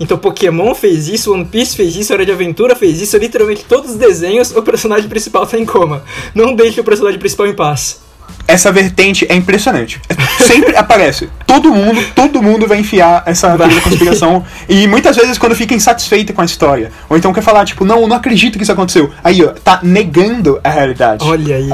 [0.00, 3.90] Então Pokémon fez isso, One Piece fez isso, Hora de Aventura fez isso, literalmente todos
[3.92, 6.02] os desenhos o personagem principal tá em coma.
[6.34, 8.00] Não deixe o personagem principal em paz.
[8.46, 10.00] Essa vertente é impressionante.
[10.40, 11.28] Sempre aparece.
[11.46, 14.44] Todo mundo, todo mundo vai enfiar essa teoria da conspiração.
[14.66, 16.90] E muitas vezes quando fica insatisfeito com a história.
[17.10, 19.10] Ou então quer falar, tipo, não, eu não acredito que isso aconteceu.
[19.22, 21.24] Aí, ó, tá negando a realidade.
[21.26, 21.68] Olha aí,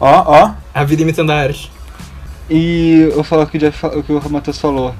[0.00, 0.50] Ó, ó.
[0.74, 1.70] a vida imitando a arte.
[2.50, 4.94] E eu vou falar o que o, Jeff, o, que o Matheus falou.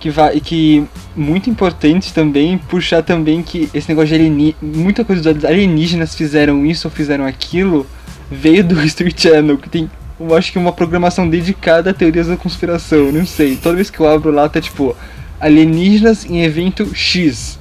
[0.00, 0.84] Que vai, e que
[1.14, 6.66] muito importante também puxar também que esse negócio de alienígenas, muita coisa dos alienígenas fizeram
[6.66, 7.86] isso ou fizeram aquilo,
[8.30, 12.36] veio do History Channel, que tem, eu acho que uma programação dedicada a teorias da
[12.36, 13.56] conspiração, não sei.
[13.56, 14.96] Toda vez que eu abro lá tá tipo
[15.38, 17.58] alienígenas em evento X.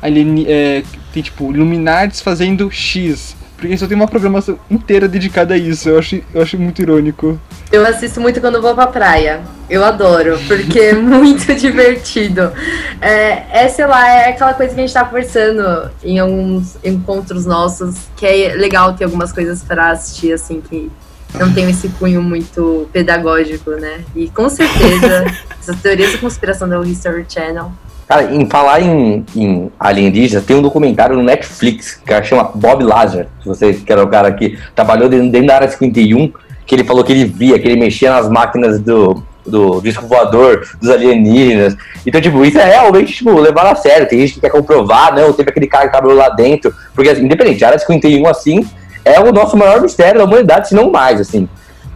[0.00, 3.36] Alieni é, tem tipo Illuminates fazendo X.
[3.58, 5.88] Porque só tem uma programação inteira dedicada a isso.
[5.88, 7.38] Eu acho, eu acho muito irônico.
[7.72, 9.40] Eu assisto muito quando vou pra praia.
[9.68, 12.52] Eu adoro, porque é muito divertido.
[13.00, 17.44] É, é, sei lá, é aquela coisa que a gente tá conversando em alguns encontros
[17.44, 20.88] nossos, que é legal ter algumas coisas pra assistir, assim, que
[21.34, 24.04] não tem esse cunho muito pedagógico, né?
[24.14, 25.26] E com certeza,
[25.60, 27.72] essas teorias da conspiração da History Channel.
[28.08, 33.26] Cara, em falar em, em alienígenas, tem um documentário no Netflix que chama Bob Lazar,
[33.42, 36.32] se você que era o cara que trabalhou dentro, dentro da área 51,
[36.66, 40.66] que ele falou que ele via, que ele mexia nas máquinas do, do disco voador,
[40.80, 41.76] dos alienígenas.
[42.06, 44.08] Então, tipo, isso é realmente, tipo, levar a sério.
[44.08, 46.74] Tem gente que quer comprovar, não, teve aquele cara que trabalhou lá dentro.
[46.94, 48.66] Porque, assim, independente, a área 51, assim,
[49.04, 51.48] é o nosso maior mistério da humanidade, se não mais, assim.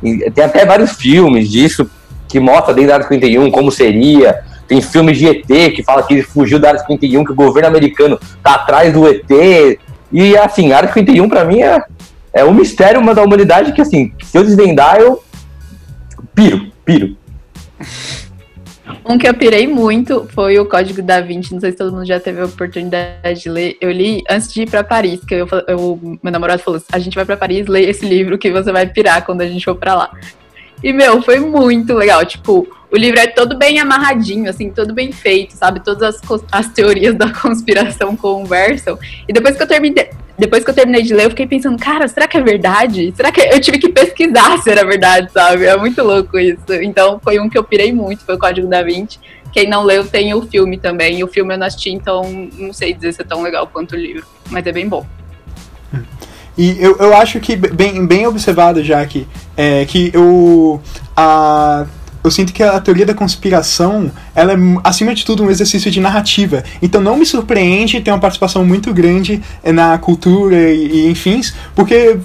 [0.03, 1.89] E tem até vários filmes disso
[2.29, 4.43] que mostra dentro da área 51 como seria.
[4.67, 7.69] Tem filmes de ET que fala que ele fugiu da área 51, que o governo
[7.69, 9.79] americano tá atrás do ET.
[10.11, 11.83] E assim, a área 51 pra mim é,
[12.33, 15.23] é um mistério uma da humanidade que assim, se eu desvendar, eu
[16.35, 17.17] piro, piro.
[19.05, 21.53] Um que eu pirei muito foi o Código da Vinci.
[21.53, 23.77] Não sei se todo mundo já teve a oportunidade de ler.
[23.81, 27.15] Eu li antes de ir pra Paris, que eu, eu, meu namorado falou: a gente
[27.15, 29.95] vai pra Paris, lê esse livro que você vai pirar quando a gente for pra
[29.95, 30.11] lá.
[30.83, 32.25] E, meu, foi muito legal.
[32.25, 35.81] Tipo, o livro é todo bem amarradinho, assim, todo bem feito, sabe?
[35.81, 38.99] Todas as, as teorias da conspiração conversam.
[39.29, 40.11] E depois que eu terminei.
[40.39, 43.13] Depois que eu terminei de ler, eu fiquei pensando, cara, será que é verdade?
[43.15, 45.67] Será que eu tive que pesquisar se era verdade, sabe?
[45.67, 46.73] É muito louco isso.
[46.83, 49.21] Então foi um que eu pirei muito, foi o Código da Vinci.
[49.53, 51.23] Quem não leu tem o filme também.
[51.23, 52.23] O filme eu não assisti, então
[52.59, 54.27] não sei dizer se é tão legal quanto o livro.
[54.51, 55.07] Mas é bem bom.
[56.57, 59.01] E eu, eu acho que, bem, bem observado já
[59.57, 60.81] é que eu,
[61.17, 61.87] a,
[62.23, 66.01] eu sinto que a teoria da conspiração, ela é, acima de tudo, um exercício de
[66.01, 66.63] narrativa.
[66.81, 71.33] Então não me surpreende ter uma participação muito grande na cultura e, enfim,
[71.75, 72.19] porque,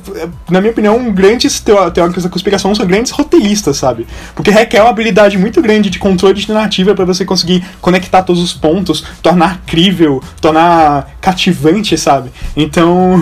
[0.50, 1.60] na minha opinião, grandes
[1.94, 4.06] teóricos da conspiração são grandes roteiristas, sabe?
[4.36, 8.42] Porque requer uma habilidade muito grande de controle de narrativa para você conseguir conectar todos
[8.42, 12.32] os pontos, tornar crível, tornar cativante, sabe?
[12.56, 13.22] Então,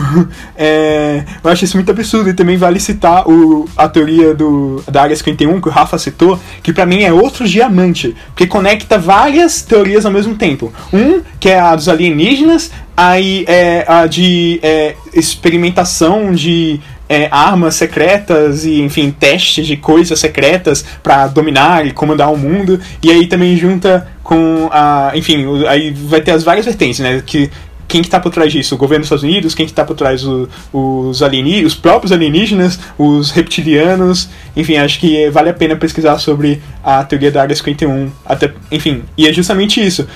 [0.57, 2.29] é, eu acho isso muito absurdo.
[2.29, 6.39] E também vale citar o, a teoria do, da Área 51, que o Rafa citou,
[6.65, 10.73] que para mim é outro diamante, porque conecta várias teorias ao mesmo tempo.
[10.91, 17.75] Um, que é a dos alienígenas, aí é a de é, experimentação de é, armas
[17.75, 22.79] secretas e, enfim, testes de coisas secretas para dominar e comandar o mundo.
[23.03, 25.11] E aí também junta com a.
[25.13, 27.21] Enfim, aí vai ter as várias vertentes, né?
[27.23, 27.51] Que
[27.87, 28.75] quem que tá por trás disso?
[28.75, 29.55] O governo dos Estados Unidos?
[29.55, 30.23] Quem que tá por trás?
[30.23, 34.29] O, os alienígenas, os próprios alienígenas, os reptilianos.
[34.55, 38.11] Enfim, acho que vale a pena pesquisar sobre a teoria da Área 51.
[38.25, 40.07] Até, enfim, e é justamente isso.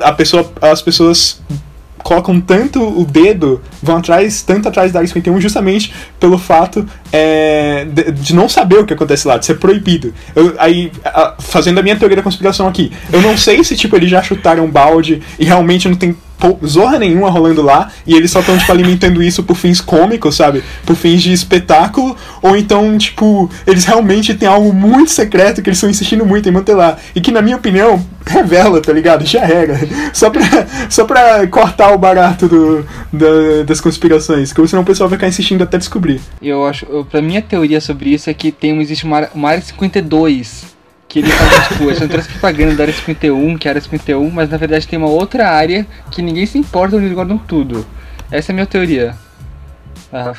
[0.00, 1.40] A pessoa, as pessoas
[2.02, 7.84] colocam tanto o dedo, vão atrás, tanto atrás da Área 51, justamente pelo fato é,
[7.84, 10.12] de, de, não saber o que acontece lá, de ser proibido.
[10.34, 13.96] Eu, aí, a, fazendo a minha teoria da conspiração aqui, eu não sei se tipo
[13.96, 16.16] eles já chutaram um balde e realmente não tem
[16.64, 20.62] zorra nenhuma rolando lá e eles só estão tipo, alimentando isso por fins cômicos, sabe?
[20.84, 25.78] Por fins de espetáculo, ou então, tipo, eles realmente têm algo muito secreto que eles
[25.78, 26.96] estão insistindo muito em manter lá.
[27.14, 29.24] E que, na minha opinião, revela, tá ligado?
[29.24, 29.78] Já era.
[30.12, 30.42] Só pra,
[30.88, 35.28] só pra cortar o barato do, da, das conspirações, porque senão o pessoal vai ficar
[35.28, 36.20] insistindo até descobrir.
[36.40, 39.62] Eu acho, eu, pra minha teoria sobre isso é que tem, existe uma, uma área
[39.62, 40.71] 52
[41.12, 44.30] que ele faz, tipo, eles trouxe propaganda da área 51, que é a área 51,
[44.30, 47.84] mas na verdade tem uma outra área que ninguém se importa onde eles guardam tudo.
[48.30, 49.14] Essa é a minha teoria.
[50.10, 50.32] Ah.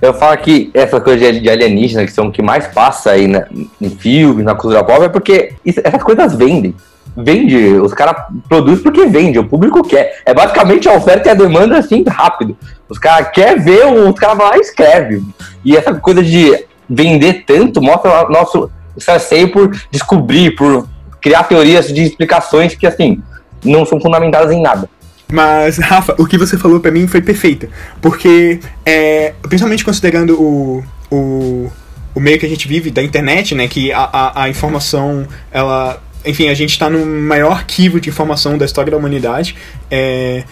[0.00, 3.46] Eu falo que essa coisa de alienígena, que são o que mais passa aí na,
[3.82, 6.74] em filmes, na cultura pop, é porque isso, essas coisas vendem.
[7.14, 8.16] Vende, os caras
[8.48, 10.22] produzem porque vende, o público quer.
[10.24, 12.56] É basicamente a oferta e a demanda assim, rápido.
[12.88, 15.22] Os caras querem ver, os caras vão lá e escrevem.
[15.62, 18.70] E essa coisa de vender tanto mostra nosso
[19.08, 20.88] anseio por descobrir, por
[21.20, 23.22] criar teorias de explicações que, assim,
[23.64, 24.88] não são fundamentadas em nada.
[25.32, 27.68] Mas, Rafa, o que você falou para mim foi perfeito.
[28.00, 31.72] Porque, é, principalmente considerando o, o,
[32.14, 33.66] o meio que a gente vive da internet, né?
[33.66, 36.00] Que a, a, a informação, ela.
[36.24, 39.56] Enfim, a gente está no maior arquivo de informação da história da humanidade.
[39.90, 40.44] É,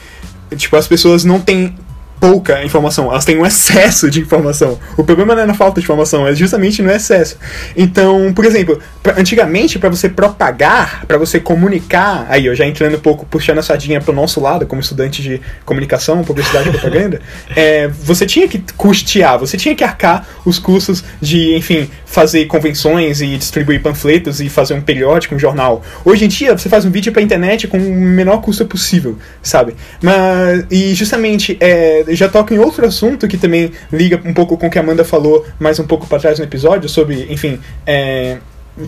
[0.57, 1.75] tipo, as pessoas não têm
[2.23, 4.79] pouca informação, elas têm um excesso de informação.
[4.97, 7.37] O problema não é na falta de informação, é justamente no excesso.
[7.77, 12.97] Então, por exemplo, pra, antigamente, para você propagar, para você comunicar, aí eu já entrando
[12.97, 17.21] um pouco, puxando a sardinha pro nosso lado, como estudante de comunicação, publicidade e propaganda,
[17.57, 23.21] é, você tinha que custear, você tinha que arcar os custos de, enfim, fazer convenções
[23.21, 25.83] e distribuir panfletos e fazer um periódico, um jornal.
[26.05, 29.75] Hoje em dia, você faz um vídeo pra internet com o menor custo possível, sabe?
[30.01, 34.67] Mas, e justamente, é, já toca em outro assunto que também liga um pouco com
[34.67, 38.39] o que a Amanda falou mais um pouco para trás no episódio, sobre, enfim, é,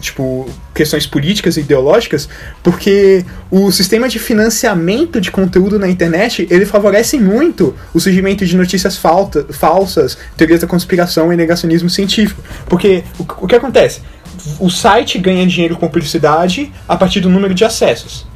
[0.00, 2.28] tipo, questões políticas e ideológicas,
[2.62, 8.56] porque o sistema de financiamento de conteúdo na internet, ele favorece muito o surgimento de
[8.56, 12.42] notícias falta, falsas, teorias da conspiração e negacionismo científico.
[12.66, 14.00] Porque o, o que acontece?
[14.58, 18.26] O site ganha dinheiro com publicidade a partir do número de acessos.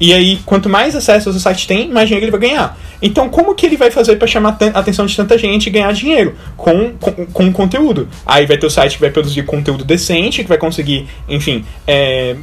[0.00, 2.78] E aí, quanto mais acessos o site tem, mais dinheiro ele vai ganhar.
[3.00, 5.92] Então, como que ele vai fazer para chamar a atenção de tanta gente e ganhar
[5.92, 6.34] dinheiro?
[6.56, 8.08] Com, com, com conteúdo.
[8.24, 12.36] Aí vai ter o site que vai produzir conteúdo decente, que vai conseguir, enfim, é,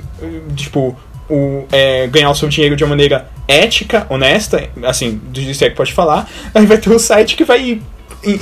[0.56, 0.96] tipo,
[1.30, 5.94] o, é, ganhar o seu dinheiro de uma maneira ética, honesta, assim, do que pode
[5.94, 6.30] falar.
[6.54, 7.82] Aí vai ter o site que vai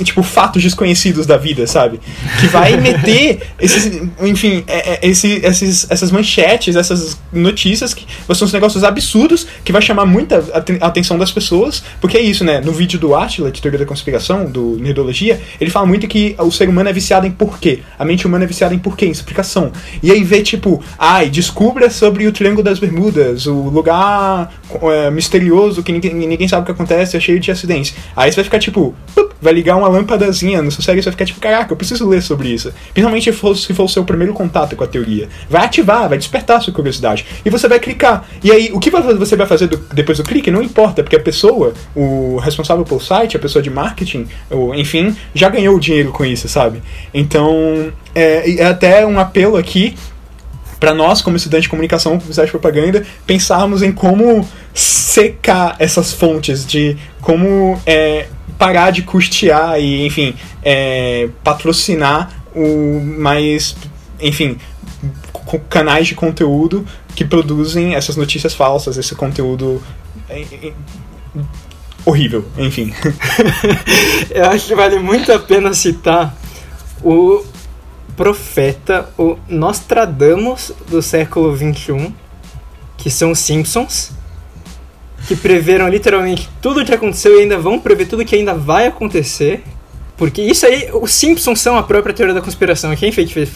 [0.04, 2.00] tipo, fatos desconhecidos da vida, sabe?
[2.40, 8.46] Que vai meter esses, enfim, é, é, esse, esses, essas manchetes, essas notícias que são
[8.46, 10.44] uns negócios absurdos que vai chamar muita
[10.80, 12.60] atenção das pessoas, porque é isso, né?
[12.60, 16.50] No vídeo do Atila, de teoria da conspiração, do Nerdologia, ele fala muito que o
[16.50, 17.80] ser humano é viciado em porquê.
[17.98, 19.72] A mente humana é viciada em porquê, em explicação.
[20.02, 25.82] E aí vê, tipo, ai, descubra sobre o Triângulo das Bermudas, o lugar é, misterioso
[25.82, 27.94] que ninguém, ninguém sabe o que acontece, é cheio de acidentes.
[28.16, 28.94] Aí você vai ficar, tipo,
[29.40, 32.22] vai ligar uma lâmpadazinha no seu cérebro você vai ficar tipo, caraca, eu preciso ler
[32.22, 32.72] sobre isso.
[32.92, 35.28] Principalmente se for, se for o seu primeiro contato com a teoria.
[35.48, 37.24] Vai ativar, vai despertar a sua curiosidade.
[37.44, 38.24] E você vai clicar.
[38.42, 41.20] E aí, o que você vai fazer do, depois do clique não importa, porque a
[41.20, 46.10] pessoa, o responsável pelo site, a pessoa de marketing, ou, enfim, já ganhou o dinheiro
[46.10, 46.82] com isso, sabe?
[47.12, 49.94] Então, é, é até um apelo aqui
[50.80, 56.64] para nós, como estudante de comunicação, publicidade e propaganda, pensarmos em como secar essas fontes,
[56.64, 58.28] de como é,
[58.60, 63.74] parar de custear e, enfim, é, patrocinar o mais,
[64.20, 64.58] enfim,
[65.70, 69.82] canais de conteúdo que produzem essas notícias falsas, esse conteúdo
[70.28, 70.72] é, é,
[72.04, 72.92] horrível, enfim.
[74.28, 76.36] Eu acho que vale muito a pena citar
[77.02, 77.42] o
[78.14, 82.14] profeta, o Nostradamus do século XXI,
[82.98, 84.12] que são os Simpsons,
[85.30, 88.88] que preveram literalmente tudo o que aconteceu e ainda vão prever tudo que ainda vai
[88.88, 89.62] acontecer.
[90.16, 92.94] Porque isso aí, os Simpsons são a própria teoria da conspiração.
[92.96, 93.48] Quem foi que fez.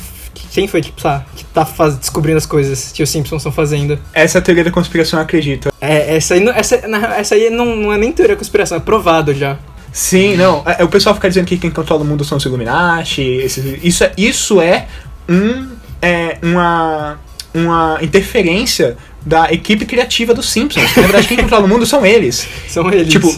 [0.53, 3.99] Quem foi sabe, que tá faz- descobrindo as coisas que os Simpsons estão fazendo?
[4.13, 5.73] Essa é a teoria da conspiração, eu acredito.
[5.81, 8.81] É, essa aí, não- essa, essa aí não, não é nem teoria da conspiração, é
[8.81, 9.59] provado já.
[9.93, 10.63] Sim, não.
[10.65, 13.21] é- O pessoal fica dizendo que quem controla o mundo são os Illuminati.
[13.23, 14.87] esses- isso, é, isso é,
[15.29, 15.69] um,
[16.01, 17.19] é uma,
[17.53, 20.85] uma interferência da equipe criativa dos Simpsons.
[20.97, 22.47] Na verdade, quem controla o mundo são eles.
[22.69, 23.09] São eles.
[23.09, 23.29] Tipo,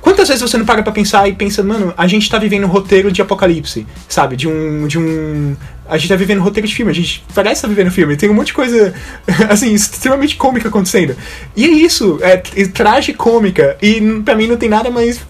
[0.00, 2.68] quantas vezes você não para pra pensar e pensa, mano, a gente tá vivendo um
[2.68, 4.36] roteiro de apocalipse, sabe?
[4.36, 4.86] De um.
[4.86, 5.54] De um.
[5.88, 8.30] A gente tá vivendo um roteiro de filme, a gente parece estar vivendo filme, tem
[8.30, 8.94] um monte de coisa,
[9.50, 11.16] assim, extremamente cômica acontecendo.
[11.56, 15.20] E é isso, é, t- traje cômica, e pra mim não tem nada mais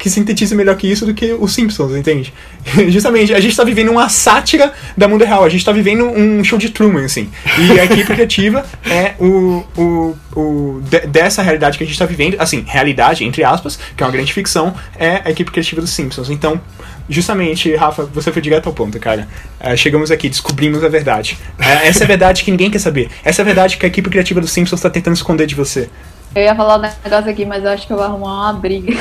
[0.00, 2.32] que sintetize melhor que isso do que os Simpsons, entende?
[2.88, 6.42] Justamente, a gente tá vivendo uma sátira da mundo real, a gente tá vivendo um
[6.42, 7.30] show de Truman, assim.
[7.58, 12.06] E a equipe criativa é o, o, o de- dessa realidade que a gente tá
[12.06, 15.90] vivendo, assim, realidade, entre aspas, que é uma grande ficção, é a equipe criativa dos
[15.90, 16.30] Simpsons.
[16.30, 16.58] Então,
[17.06, 19.28] justamente, Rafa, você foi direto ao ponto, cara.
[19.60, 21.36] É, chegamos aqui, descobrimos a verdade.
[21.58, 23.10] É, essa é a verdade que ninguém quer saber.
[23.22, 25.90] Essa é a verdade que a equipe criativa dos Simpsons tá tentando esconder de você.
[26.34, 28.96] Eu ia falar um negócio aqui, mas eu acho que eu vou arrumar uma briga.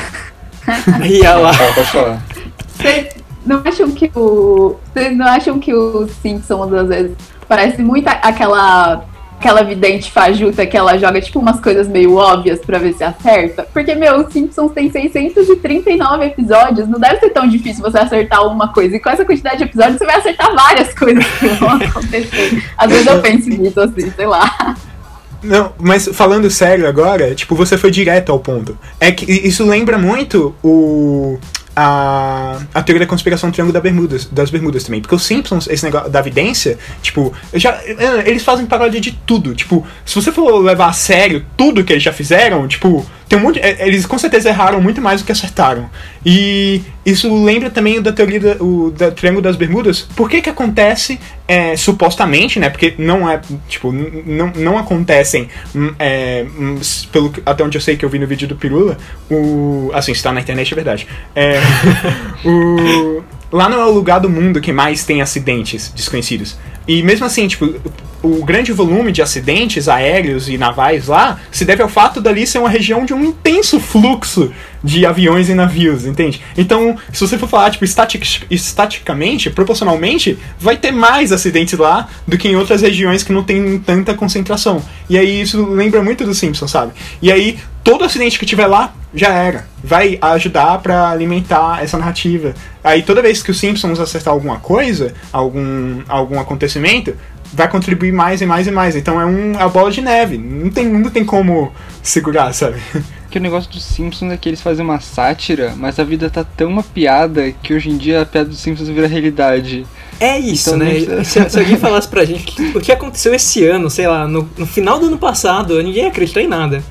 [0.67, 1.51] Olha lá.
[2.67, 4.77] Vocês não acham que o.
[4.93, 7.17] Vocês não acham que o Simpsons às vezes
[7.47, 9.05] parece muito aquela.
[9.39, 13.65] Aquela vidente fajuta que ela joga tipo umas coisas meio óbvias pra ver se acerta?
[13.71, 18.73] Porque, meu, os Simpsons tem 639 episódios, não deve ser tão difícil você acertar uma
[18.73, 18.97] coisa.
[18.97, 22.69] E com essa quantidade de episódios, você vai acertar várias coisas que vão acontecer.
[22.77, 24.75] Às vezes eu penso nisso assim, sei lá.
[25.41, 28.77] Não, mas falando sério agora, tipo, você foi direto ao ponto.
[28.99, 31.39] É que isso lembra muito o.
[31.75, 34.99] A, a teoria da conspiração do Triângulo da Bermudas, das Bermudas também.
[34.99, 37.79] Porque os Simpsons, esse negócio da evidência, tipo, já,
[38.25, 39.55] eles fazem paródia de tudo.
[39.55, 43.51] Tipo, se você for levar a sério tudo que eles já fizeram, tipo, tem um
[43.51, 45.87] é, Eles com certeza erraram muito mais do que acertaram.
[46.25, 50.01] E isso lembra também da teoria da, o, da Triângulo das Bermudas.
[50.01, 52.71] Por que que acontece, é, supostamente, né?
[52.71, 56.79] Porque não é, tipo, não, não acontecem, hum, é, hum,
[57.11, 58.97] pelo, até onde eu sei que eu vi no vídeo do Pirula,
[59.29, 61.07] o, assim, se tá na internet é verdade.
[61.35, 61.59] É,
[62.43, 66.57] o, lá não é o lugar do mundo que mais tem acidentes desconhecidos.
[66.87, 67.67] E mesmo assim, tipo,
[68.21, 72.59] o grande volume de acidentes aéreos e navais lá se deve ao fato dali ser
[72.59, 74.51] uma região de um intenso fluxo
[74.83, 76.41] de aviões e navios, entende?
[76.57, 82.37] Então, se você for falar, tipo, estatic, estaticamente, proporcionalmente, vai ter mais acidentes lá do
[82.37, 84.81] que em outras regiões que não tem tanta concentração.
[85.09, 86.93] E aí isso lembra muito do Simpsons, sabe?
[87.21, 89.67] E aí, todo acidente que tiver lá, já era.
[89.83, 92.53] Vai ajudar pra alimentar essa narrativa.
[92.83, 97.15] Aí toda vez que os Simpsons acertar alguma coisa, algum, algum acontecimento,
[97.53, 98.95] vai contribuir mais e mais e mais.
[98.95, 100.37] Então é um é a bola de neve.
[100.37, 101.71] Não tem, não tem como
[102.03, 102.79] segurar, sabe?
[103.29, 106.43] Que o negócio dos Simpsons é que eles fazem uma sátira, mas a vida tá
[106.43, 109.85] tão uma piada que hoje em dia a piada dos Simpsons vira realidade.
[110.19, 110.99] É isso, Então, né?
[111.07, 114.27] não- Se, se alguém falasse pra gente que- o que aconteceu esse ano, sei lá,
[114.27, 116.81] no, no final do ano passado, ninguém ia acreditar em nada.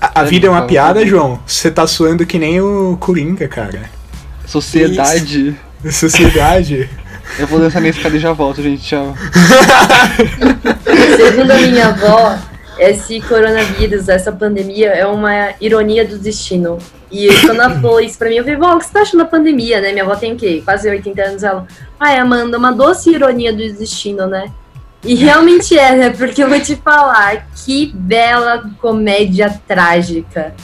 [0.00, 1.04] A, a É, vida é uma piada.
[1.06, 1.40] João.
[1.46, 3.82] Você tá suando que nem o Coringa, cara.
[4.46, 5.56] Sociedade.
[5.90, 6.88] Sociedade.
[7.38, 8.82] Eu vou dançar minha escada e já volto, gente.
[8.82, 9.14] Tchau.
[11.16, 12.38] Segundo a minha avó,
[12.78, 16.78] esse coronavírus, essa pandemia é uma ironia do destino.
[17.10, 19.20] E quando ela falou isso pra mim, eu falei, vó, o que você tá achando
[19.20, 19.92] da pandemia, né?
[19.92, 20.62] Minha avó tem o quê?
[20.64, 21.42] Quase 80 anos.
[21.42, 21.66] Ela,
[21.98, 24.50] ai, Amanda, uma doce ironia do destino, né?
[25.04, 26.10] E realmente é, né?
[26.10, 30.54] Porque eu vou te falar, que bela comédia trágica.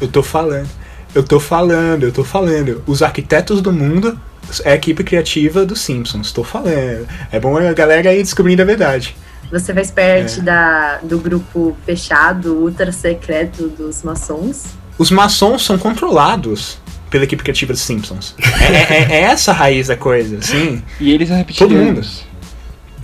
[0.00, 0.66] Eu tô falando.
[1.14, 2.82] Eu tô falando, eu tô falando.
[2.86, 4.18] Os arquitetos do mundo
[4.64, 6.32] é a equipe criativa dos Simpsons.
[6.32, 7.06] Tô falando.
[7.30, 9.16] É bom a galera aí descobrindo a verdade.
[9.50, 14.64] Você faz parte da, do grupo fechado, ultra secreto dos maçons.
[14.98, 18.34] Os maçons são controlados pela equipe criativa dos Simpsons.
[18.60, 20.82] É, é- é essa a raiz da coisa, sim.
[21.00, 22.02] E eles são Todo mundo.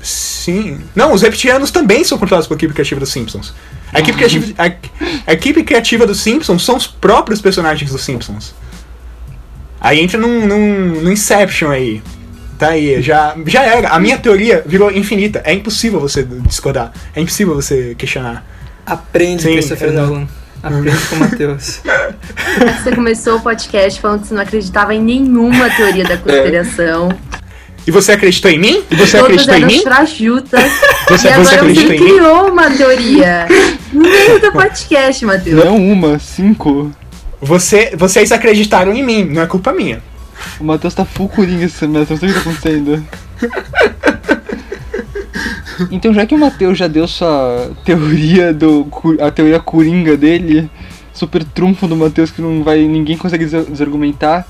[0.02, 0.80] Sim.
[0.94, 3.54] Não, os reptilianos também são controlados pela equipe criativa dos Simpsons.
[3.92, 8.54] A equipe criativa, a, a equipe criativa dos Simpsons são os próprios personagens dos Simpsons.
[9.84, 12.02] Aí entra num, num, num Inception aí.
[12.58, 13.90] Tá aí, já, já era.
[13.90, 15.42] A minha teoria virou infinita.
[15.44, 16.90] É impossível você discordar.
[17.14, 18.42] É impossível você questionar.
[18.86, 20.06] Aprende, Sim, Christopher exato.
[20.06, 20.28] Nolan.
[20.62, 21.82] Aprende com o Matheus.
[22.82, 27.10] Você começou o podcast falando que você não acreditava em nenhuma teoria da conspiração.
[27.86, 28.82] E você acreditou em mim?
[28.90, 29.82] E você acreditou em mim?
[29.82, 30.72] frajutas.
[31.06, 32.14] Você, e você agora acreditou você em mim?
[32.14, 33.46] criou uma teoria.
[33.92, 35.62] No meio do podcast, Matheus.
[35.62, 36.90] Não uma, cinco.
[37.40, 40.02] Você, vocês acreditaram em mim, não é culpa minha.
[40.60, 43.06] O Matheus tá full coringa esse semestre, não sei o que tá acontecendo.
[45.90, 48.86] Então, já que o Matheus já deu sua teoria do.
[49.20, 50.70] a teoria coringa dele,
[51.12, 52.86] super trunfo do Matheus que não vai.
[52.86, 54.46] ninguém consegue des- desargumentar.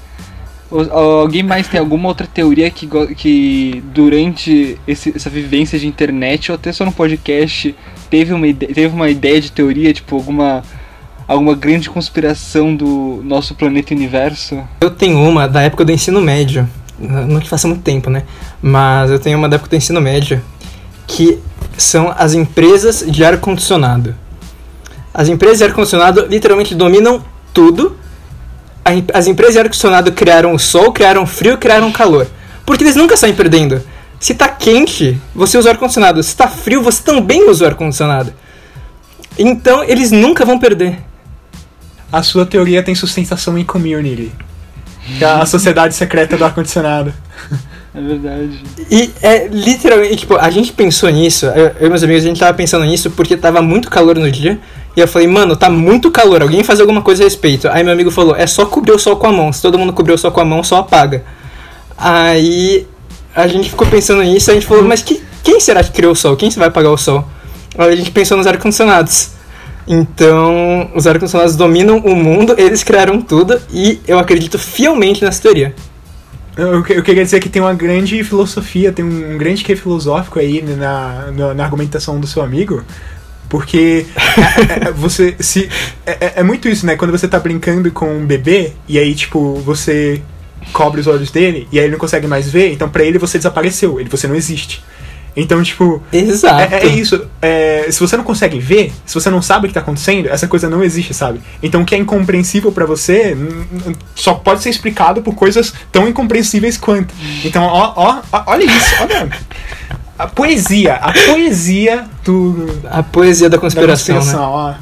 [0.90, 6.56] Alguém mais tem alguma outra teoria que, que durante esse- essa vivência de internet ou
[6.56, 7.74] até só no podcast
[8.10, 10.62] teve uma, ide- teve uma ideia de teoria, tipo, alguma.
[11.26, 14.62] Alguma grande conspiração do nosso planeta e universo?
[14.80, 16.68] Eu tenho uma da época do ensino médio.
[16.98, 18.22] Não que faça muito tempo, né?
[18.62, 20.42] Mas eu tenho uma da época do ensino médio.
[21.06, 21.38] Que
[21.76, 24.14] são as empresas de ar-condicionado.
[25.12, 27.96] As empresas de ar-condicionado literalmente dominam tudo.
[29.12, 32.26] As empresas de ar-condicionado criaram o sol, criaram o frio, criaram o calor.
[32.64, 33.82] Porque eles nunca saem perdendo.
[34.20, 36.22] Se tá quente, você usa o ar-condicionado.
[36.22, 38.32] Se tá frio, você também usa o ar-condicionado.
[39.38, 40.98] Então eles nunca vão perder.
[42.14, 44.30] A sua teoria tem sustentação em community.
[45.18, 47.12] Que é a sociedade secreta do ar-condicionado.
[47.92, 48.62] É verdade.
[48.88, 52.54] E é literalmente, tipo, a gente pensou nisso, eu e meus amigos, a gente tava
[52.54, 54.60] pensando nisso porque tava muito calor no dia.
[54.96, 57.68] E eu falei, mano, tá muito calor, alguém faz alguma coisa a respeito.
[57.68, 59.52] Aí meu amigo falou, é só cobrir o sol com a mão.
[59.52, 61.24] Se todo mundo cobrir o sol com a mão, só apaga.
[61.98, 62.86] Aí
[63.34, 66.16] a gente ficou pensando nisso, a gente falou, mas que, quem será que criou o
[66.16, 66.36] sol?
[66.36, 67.28] Quem vai apagar o sol?
[67.76, 69.33] Aí a gente pensou nos ar-condicionados.
[69.86, 75.74] Então, os ar-condicionados dominam o mundo, eles criaram tudo, e eu acredito fielmente nessa teoria.
[76.56, 80.62] Eu, eu queria dizer que tem uma grande filosofia, tem um grande que filosófico aí
[80.62, 82.82] na, na, na argumentação do seu amigo.
[83.48, 84.06] Porque
[84.84, 85.68] é, é, você se.
[86.06, 86.96] É, é- é muito isso, né?
[86.96, 90.22] Quando você tá brincando com um bebê e aí, tipo, você
[90.72, 93.36] cobre os olhos dele e aí ele não consegue mais ver, então pra ele você
[93.36, 94.82] desapareceu, ele você não existe.
[95.36, 96.74] Então, tipo, Exato.
[96.74, 97.26] é, é isso.
[97.42, 100.46] É, se você não consegue ver, se você não sabe o que tá acontecendo, essa
[100.46, 101.40] coisa não existe, sabe?
[101.62, 103.36] Então o que é incompreensível pra você
[104.14, 107.12] só pode ser explicado por coisas tão incompreensíveis quanto.
[107.44, 109.28] Então, ó, ó, ó, olha isso, olha.
[110.16, 112.80] A poesia, a poesia do.
[112.88, 114.20] A poesia da Da conspiração, né?
[114.20, 114.74] conspiração, ó.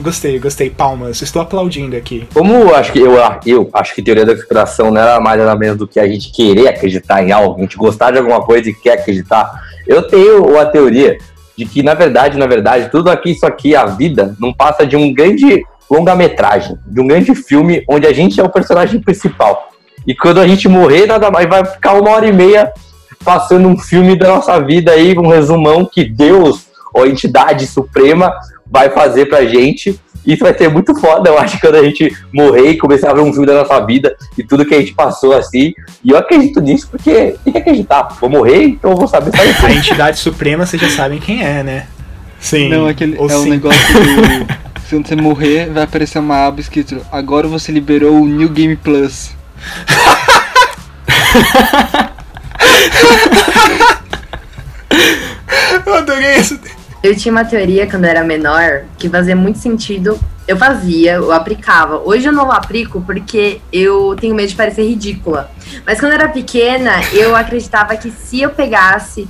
[0.00, 0.70] Gostei, gostei.
[0.70, 1.20] Palmas.
[1.20, 2.26] Estou aplaudindo aqui.
[2.32, 5.54] Como eu acho que eu, eu acho que teoria da conspiração não era mais nada
[5.56, 8.70] menos do que a gente querer acreditar em algo, a gente gostar de alguma coisa
[8.70, 9.67] e quer acreditar.
[9.88, 11.16] Eu tenho a teoria
[11.56, 14.96] de que, na verdade, na verdade, tudo aqui, isso aqui, a vida, não passa de
[14.96, 19.70] um grande longa-metragem, de um grande filme onde a gente é o personagem principal.
[20.06, 22.72] E quando a gente morrer, nada mais vai ficar uma hora e meia
[23.24, 28.32] passando um filme da nossa vida aí, um resumão que Deus, ou a entidade suprema,
[28.70, 29.98] vai fazer pra gente.
[30.26, 33.20] Isso vai ser muito foda, eu acho, quando a gente morrer e começar a ver
[33.20, 35.74] um filme da nossa vida e tudo que a gente passou assim.
[36.04, 38.08] E eu acredito nisso porque tem que acreditar.
[38.20, 39.66] Vou morrer, então eu vou saber só isso.
[39.66, 41.86] A entidade suprema, vocês já sabem quem é, né?
[42.40, 42.68] Sim.
[42.68, 43.50] Não, aquele, é o sim.
[43.50, 44.68] negócio do.
[44.88, 49.32] Se você morrer, vai aparecer uma aba escrito Agora você liberou o New Game Plus.
[55.84, 56.58] Eu adorei isso.
[57.02, 60.18] Eu tinha uma teoria quando eu era menor que fazia muito sentido.
[60.48, 61.98] Eu fazia, eu aplicava.
[61.98, 65.50] Hoje eu não aplico porque eu tenho medo de parecer ridícula.
[65.86, 69.28] Mas quando eu era pequena, eu acreditava que se eu pegasse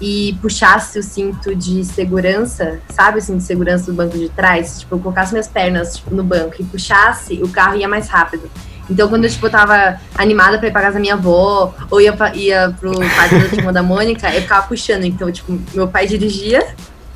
[0.00, 4.80] e puxasse o cinto de segurança, sabe o cinto de segurança do banco de trás?
[4.80, 8.50] Tipo, eu colocasse minhas pernas tipo, no banco e puxasse, o carro ia mais rápido.
[8.88, 12.12] Então, quando eu, tipo, tava animada pra ir pra casa da minha avó, ou ia,
[12.12, 15.04] pra, ia pro parque da da Mônica, eu ficava puxando.
[15.04, 16.66] Então, tipo, meu pai dirigia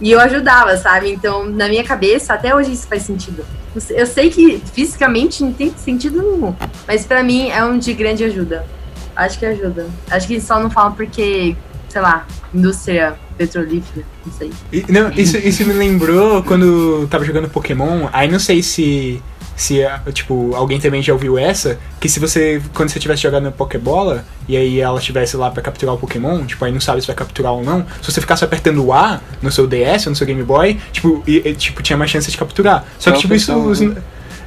[0.01, 1.11] e eu ajudava, sabe?
[1.11, 3.45] Então, na minha cabeça, até hoje isso faz sentido.
[3.91, 6.55] Eu sei que fisicamente não tem sentido nenhum,
[6.87, 8.65] mas pra mim é um de grande ajuda.
[9.17, 9.87] Acho que ajuda.
[10.11, 11.57] Acho que só não falam porque,
[11.89, 14.53] sei lá, indústria petrolífera, não sei.
[14.73, 18.09] E, não, isso, isso me lembrou quando eu tava jogando Pokémon.
[18.13, 19.23] Aí não sei se.
[19.57, 23.53] Se, ah, tipo, alguém também já ouviu essa, que se você, quando você tivesse jogando
[23.53, 27.07] Pokébola, e aí ela estivesse lá pra capturar o Pokémon, tipo, aí não sabe se
[27.07, 30.17] vai capturar ou não, se você ficasse apertando o A no seu DS ou no
[30.17, 32.85] seu Game Boy, tipo, e- e, tipo tinha mais chance de capturar.
[32.99, 33.55] Só que, Eu tipo, isso...
[33.57, 33.81] os-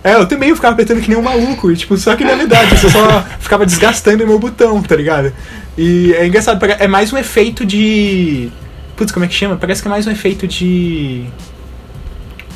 [0.04, 2.72] É, eu também ficava apertando que nem um maluco, e, tipo, só que na verdade,
[2.84, 5.34] eu só ficava desgastando o meu botão, tá ligado?
[5.78, 8.50] E é engraçado, é mais um efeito de...
[8.96, 9.56] Putz, como é que chama?
[9.58, 11.26] Parece que é mais um efeito de...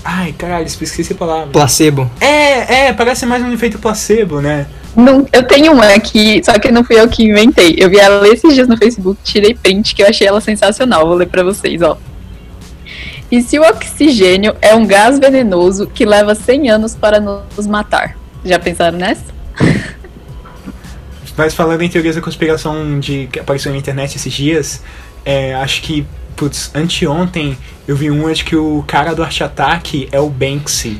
[0.03, 1.47] Ai, caralho, esqueci a palavra.
[1.47, 2.09] Placebo.
[2.19, 4.65] É, é, parece mais um efeito placebo, né?
[4.95, 7.75] Não, eu tenho uma aqui, só que não fui eu que inventei.
[7.77, 11.07] Eu vi ela esses dias no Facebook, tirei print que eu achei ela sensacional.
[11.07, 11.97] Vou ler pra vocês, ó.
[13.31, 18.17] E se o oxigênio é um gás venenoso que leva 100 anos para nos matar?
[18.43, 19.23] Já pensaram nessa?
[21.37, 24.83] mas falando em teorias da conspiração de que apareceu na internet esses dias,
[25.23, 26.05] é, acho que,
[26.41, 27.55] putz, anteontem
[27.87, 30.97] eu vi uma de que o cara do Arte Ataque é o Banksy.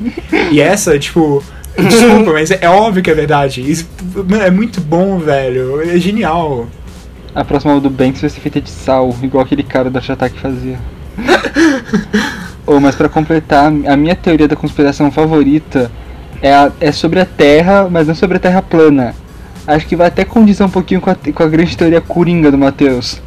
[0.51, 1.43] e essa, tipo.
[1.75, 3.61] Desculpa, mas é, é óbvio que é verdade.
[3.61, 5.81] Isso, mano, é muito bom, velho.
[5.81, 6.67] É genial.
[7.33, 10.37] A próxima do Banks vai ser feita de sal, igual aquele cara do Arte Ataque
[10.39, 10.77] fazia.
[12.67, 15.89] oh, mas pra completar, a minha teoria da conspiração favorita
[16.41, 19.15] é, a- é sobre a Terra, mas não sobre a Terra plana.
[19.65, 22.57] Acho que vai até condizer um pouquinho com a, com a grande teoria coringa do
[22.57, 23.21] Matheus.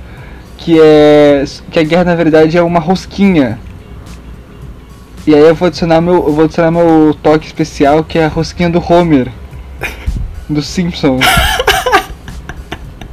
[0.59, 1.45] Que é.
[1.71, 3.59] que a guerra na verdade é uma rosquinha.
[5.27, 6.15] E aí eu vou adicionar meu.
[6.15, 9.31] Eu vou adicionar meu toque especial que é a rosquinha do Homer.
[10.49, 11.25] Dos Simpsons.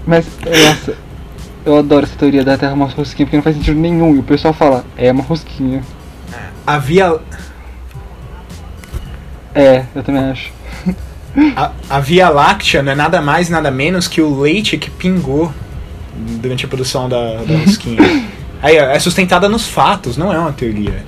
[0.06, 0.98] Mas, nossa,
[1.66, 4.16] eu adoro essa teoria da Terra é uma rosquinha porque não faz sentido nenhum.
[4.16, 5.84] E o pessoal fala, é uma rosquinha.
[6.66, 7.18] A Via,
[9.54, 10.52] É, eu também acho.
[11.56, 15.54] a, a Via Láctea não é nada mais, nada menos que o leite que pingou
[16.42, 18.00] durante a produção da, da rosquinha.
[18.62, 21.04] Aí, ó, é sustentada nos fatos, não é uma teoria.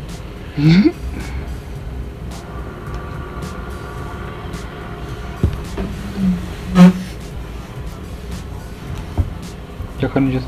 [10.00, 10.46] Já não disse.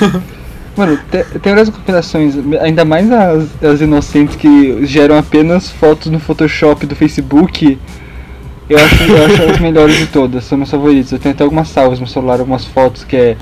[0.76, 6.18] Mano, te- tem várias compilações, ainda mais as, as inocentes que geram apenas fotos no
[6.18, 7.78] Photoshop do Facebook.
[8.72, 11.12] Eu acho, eu acho as melhores de todas, são meus favoritos.
[11.12, 13.36] Eu tenho até algumas salvas no celular, algumas fotos que é.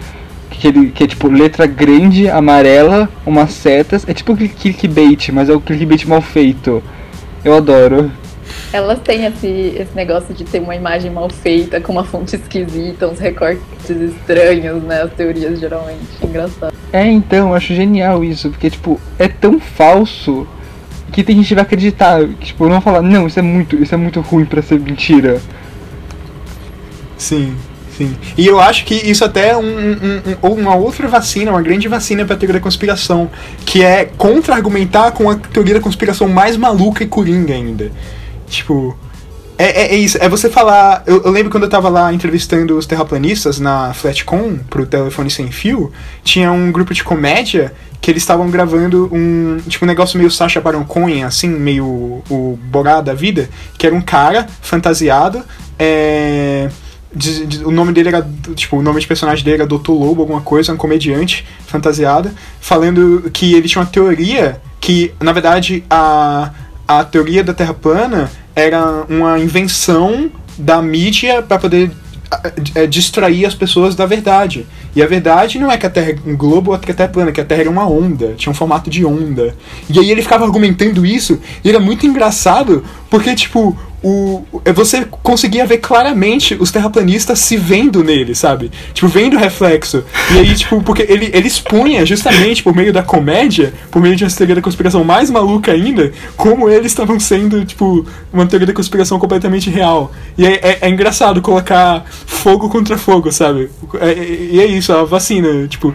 [0.50, 4.04] Que, ele, que é tipo letra grande, amarela, umas setas.
[4.08, 6.82] É tipo click- clickbait, mas é o clickbait mal feito.
[7.44, 8.10] Eu adoro.
[8.72, 13.06] Elas têm esse, esse negócio de ter uma imagem mal feita, com uma fonte esquisita,
[13.06, 15.02] uns recortes estranhos, né?
[15.02, 16.00] As teorias geralmente.
[16.22, 16.74] Engraçado.
[16.92, 20.46] É, então, eu acho genial isso, porque, tipo, é tão falso
[21.10, 22.20] que tem gente que vai acreditar.
[22.26, 25.40] Que, tipo, não falar, não, isso é muito, isso é muito ruim pra ser mentira.
[27.16, 27.54] Sim,
[27.96, 28.16] sim.
[28.36, 31.86] E eu acho que isso até é um, um- um- uma outra vacina, uma grande
[31.88, 33.30] vacina pra teoria da conspiração,
[33.66, 37.90] que é contra-argumentar com a teoria da conspiração mais maluca e coringa ainda.
[38.48, 38.96] Tipo.
[39.62, 41.02] É, é, é isso, é você falar.
[41.06, 45.50] Eu, eu lembro quando eu tava lá entrevistando os terraplanistas na Flatcom pro telefone sem
[45.52, 45.92] fio,
[46.24, 49.58] tinha um grupo de comédia que eles estavam gravando um.
[49.68, 51.84] Tipo, um negócio meio Sacha Baron Cohen, assim, meio
[52.30, 55.42] o Borá da vida, que era um cara fantasiado.
[55.78, 56.70] É,
[57.14, 58.26] de- de- o nome dele era.
[58.54, 59.90] Tipo, o nome de personagem dele era Dr.
[59.90, 62.30] Lobo, alguma coisa, um comediante fantasiado,
[62.62, 66.50] falando que ele tinha uma teoria que, na verdade, a,
[66.98, 70.28] a teoria da Terra plana era uma invenção
[70.58, 71.92] da mídia para poder
[72.74, 74.66] é, distrair as pessoas da verdade.
[74.94, 77.08] E a verdade não é que a Terra é um globo ou que a Terra
[77.08, 79.54] é plana, que a Terra era uma onda, tinha um formato de onda.
[79.88, 85.04] E aí ele ficava argumentando isso, e era muito engraçado, porque, tipo, o, o- você
[85.22, 88.70] conseguia ver claramente os terraplanistas se vendo nele, sabe?
[88.94, 90.02] Tipo, vendo o reflexo.
[90.34, 94.24] E aí, tipo, porque ele, ele expunha justamente por meio da comédia, por meio de
[94.24, 98.72] uma teoria da conspiração mais maluca ainda, como eles estavam sendo, tipo, uma teoria da
[98.72, 100.10] conspiração completamente real.
[100.38, 103.68] E é, é- é engraçado colocar fogo contra fogo, sabe?
[104.00, 105.94] É- é- e é isso, a vacina, tipo.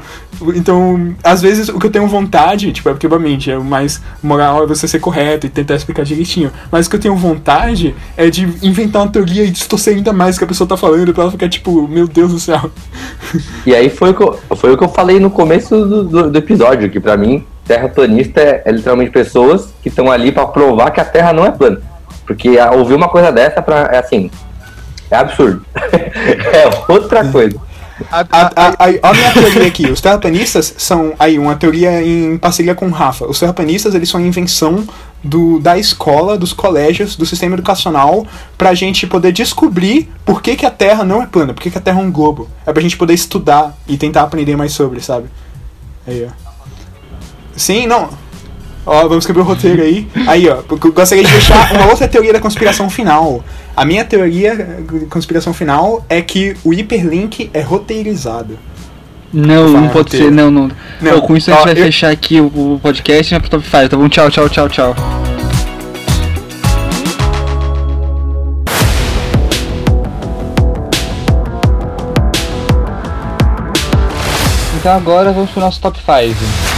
[0.54, 4.02] Então, às vezes o que eu tenho vontade, tipo, é porque obviamente é o mais
[4.22, 6.52] moral é você ser correto e tentar explicar direitinho.
[6.70, 10.36] Mas o que eu tenho vontade é de inventar uma teoria e distorcer ainda mais
[10.36, 12.72] o que a pessoa tá falando pra ela ficar tipo, meu Deus do céu.
[13.64, 16.32] E aí foi o que eu, foi o que eu falei no começo do, do,
[16.32, 20.90] do episódio, que pra mim, terraplanista é, é literalmente pessoas que estão ali pra provar
[20.90, 21.80] que a Terra não é plana.
[22.26, 24.32] Porque ouvir uma coisa dessa pra, é assim,
[25.12, 25.64] é absurdo.
[25.78, 27.56] é outra coisa.
[28.12, 32.88] A, a, a, minha teoria aqui, os terraplanistas são aí uma teoria em parceria com
[32.88, 33.26] o Rafa.
[33.26, 34.86] Os terraplanistas eles são a invenção
[35.24, 38.28] do, da escola, dos colégios, do sistema educacional,
[38.58, 41.78] pra gente poder descobrir por que, que a Terra não é plana, por que, que
[41.78, 42.50] a Terra é um globo.
[42.66, 45.30] É pra gente poder estudar e tentar aprender mais sobre, sabe?
[46.06, 46.46] Aí, ó.
[47.56, 48.10] Sim, não.
[48.86, 50.08] Ó, vamos escrever o roteiro aí.
[50.28, 53.44] Aí, ó, porque eu gostaria de deixar uma outra teoria da conspiração final.
[53.76, 58.58] A minha teoria de conspiração final é que o hiperlink é roteirizado.
[59.34, 60.26] Não, não pode roteiro.
[60.26, 60.72] ser, não, não.
[61.02, 63.38] Não, Ó, com isso a ó, gente vai eu- fechar aqui o, o podcast e
[63.38, 64.08] vai pro top 5, tá bom?
[64.08, 64.96] Tchau, tchau, tchau, tchau.
[74.80, 76.75] Então agora vamos pro nosso top 5.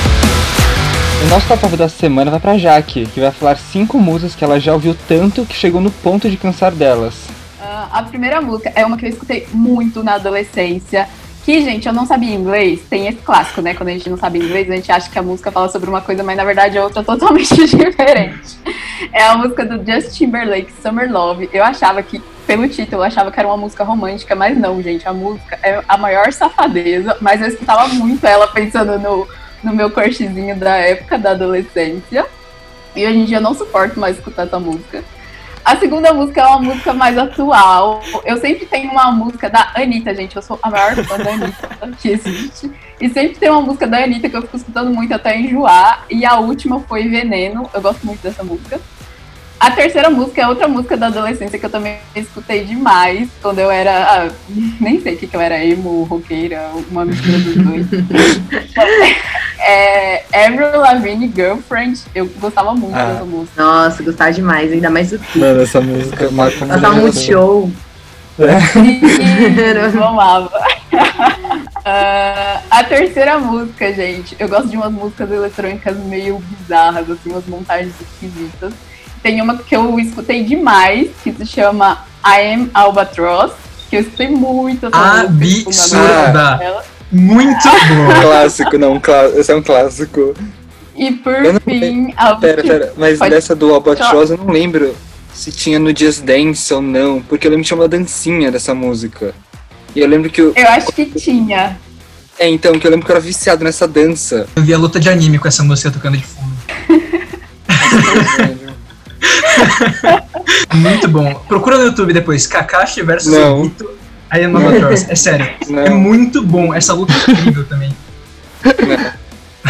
[1.23, 4.43] O nosso top 5 da semana vai pra Jaque, que vai falar 5 músicas que
[4.43, 7.15] ela já ouviu tanto que chegou no ponto de cansar delas.
[7.59, 11.09] Ah, a primeira música é uma que eu escutei muito na adolescência.
[11.43, 12.81] Que, gente, eu não sabia inglês.
[12.87, 13.73] Tem esse clássico, né?
[13.73, 16.01] Quando a gente não sabe inglês, a gente acha que a música fala sobre uma
[16.01, 18.59] coisa, mas na verdade é outra totalmente diferente.
[19.11, 21.49] É a música do Justin Timberlake, Summer Love.
[21.51, 25.07] Eu achava que pelo título, eu achava que era uma música romântica, mas não, gente.
[25.07, 29.27] A música é a maior safadeza, mas eu escutava muito ela pensando no,
[29.63, 32.25] no meu crushzinho da época da adolescência.
[32.95, 35.03] E hoje em dia eu não suporto mais escutar essa música.
[35.63, 38.01] A segunda música é uma música mais atual.
[38.23, 40.35] Eu sempre tenho uma música da Anitta, gente.
[40.35, 42.71] Eu sou a maior fã da Anitta que existe.
[43.01, 46.05] E sempre tem uma música da Anitta que eu fico escutando muito até enjoar.
[46.09, 47.69] E a última foi Veneno.
[47.73, 48.79] Eu gosto muito dessa música.
[49.59, 53.71] A terceira música é outra música da adolescência que eu também escutei demais quando eu
[53.71, 53.91] era.
[54.03, 54.29] Ah,
[54.79, 57.87] nem sei o que, que eu era, emo, roqueira, uma mistura dos dois.
[59.59, 61.99] é Avril Lavigne Girlfriend.
[62.13, 63.13] Eu gostava muito Ah.
[63.13, 63.63] dessa música.
[63.63, 65.39] Nossa, gostava demais, ainda mais do clipe.
[65.39, 67.71] Mano, essa música marca uma Ela tava muito show.
[68.37, 70.51] eu amava.
[71.83, 77.47] Ah, a terceira música, gente, eu gosto de umas músicas eletrônicas meio bizarras, assim, umas
[77.47, 78.73] montagens esquisitas.
[79.23, 83.51] Tem uma que eu escutei demais, que se chama I Am Albatross,
[83.89, 86.83] que eu escutei muito essa música, tipo, Absurda.
[87.11, 88.21] Muito Um bom.
[88.21, 90.33] clássico, não, um clá- esse é um clássico.
[90.95, 94.47] E por Eu não fim, a Pera, pera, mas Pode- dessa do Albatross eu não
[94.47, 94.95] lembro
[95.33, 98.73] se tinha no Just Dance ou não, porque eu lembro que tinha uma dancinha dessa
[98.73, 99.33] música.
[99.95, 100.53] E eu lembro que eu.
[100.55, 101.77] eu acho que tinha.
[102.39, 104.47] É, então, que eu lembro que eu era viciado nessa dança.
[104.55, 106.55] Eu vi a luta de anime com essa música tocando de fundo.
[110.73, 111.33] Muito bom.
[111.47, 113.61] Procura no YouTube depois, Kakashi versus Não.
[113.61, 113.89] Obito.
[114.29, 115.09] Aí é Nova Cross.
[115.09, 115.49] É sério.
[115.69, 115.83] Não.
[115.83, 116.73] É muito bom.
[116.73, 117.95] Essa luta é incrível também.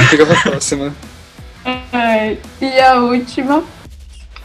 [0.09, 0.93] Fica pra próxima.
[1.91, 3.63] Ai, E a última,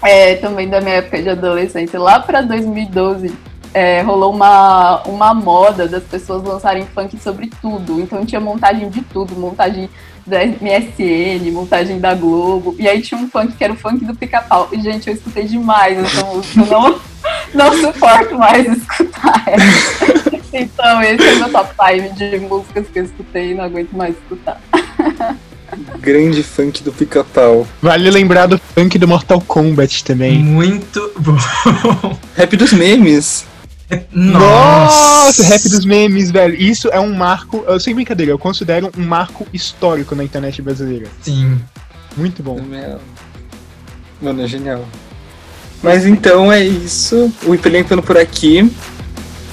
[0.03, 3.33] é, também da minha época de adolescência, lá pra 2012,
[3.75, 8.01] é, rolou uma, uma moda das pessoas lançarem funk sobre tudo.
[8.01, 9.89] Então tinha montagem de tudo, montagem
[10.27, 12.75] da MSN, montagem da Globo.
[12.79, 14.69] E aí tinha um funk que era o funk do pica-pau.
[14.73, 16.61] E, gente, eu escutei demais essa música.
[16.61, 17.01] Eu não,
[17.55, 20.33] não suporto mais escutar ela.
[20.53, 23.93] Então, esse é o meu top 5 de músicas que eu escutei e não aguento
[23.93, 24.61] mais escutar.
[25.99, 27.67] Grande funk do pica-pau.
[27.81, 30.39] Vale lembrar do funk do Mortal Kombat também.
[30.39, 31.39] Muito bom.
[32.37, 33.47] Rap dos memes.
[34.13, 36.55] Nossa, rap dos memes, velho.
[36.55, 41.07] Isso é um marco, eu sem brincadeira, eu considero um marco histórico na internet brasileira.
[41.23, 41.61] Sim.
[42.17, 42.61] Muito bom.
[44.21, 44.85] Mano, é genial.
[45.83, 47.33] Mas então é isso.
[47.45, 48.71] O Hiperlink ficando por aqui.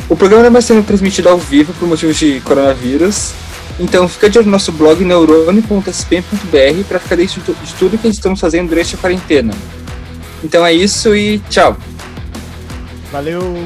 [0.07, 3.33] O programa não vai sendo transmitido ao vivo por motivos de coronavírus.
[3.79, 8.39] Então fica de olho no nosso blog neurone.sp.br para ficar dentro de tudo que estamos
[8.39, 9.53] fazendo durante a quarentena.
[10.43, 11.77] Então é isso e tchau!
[13.11, 13.65] Valeu!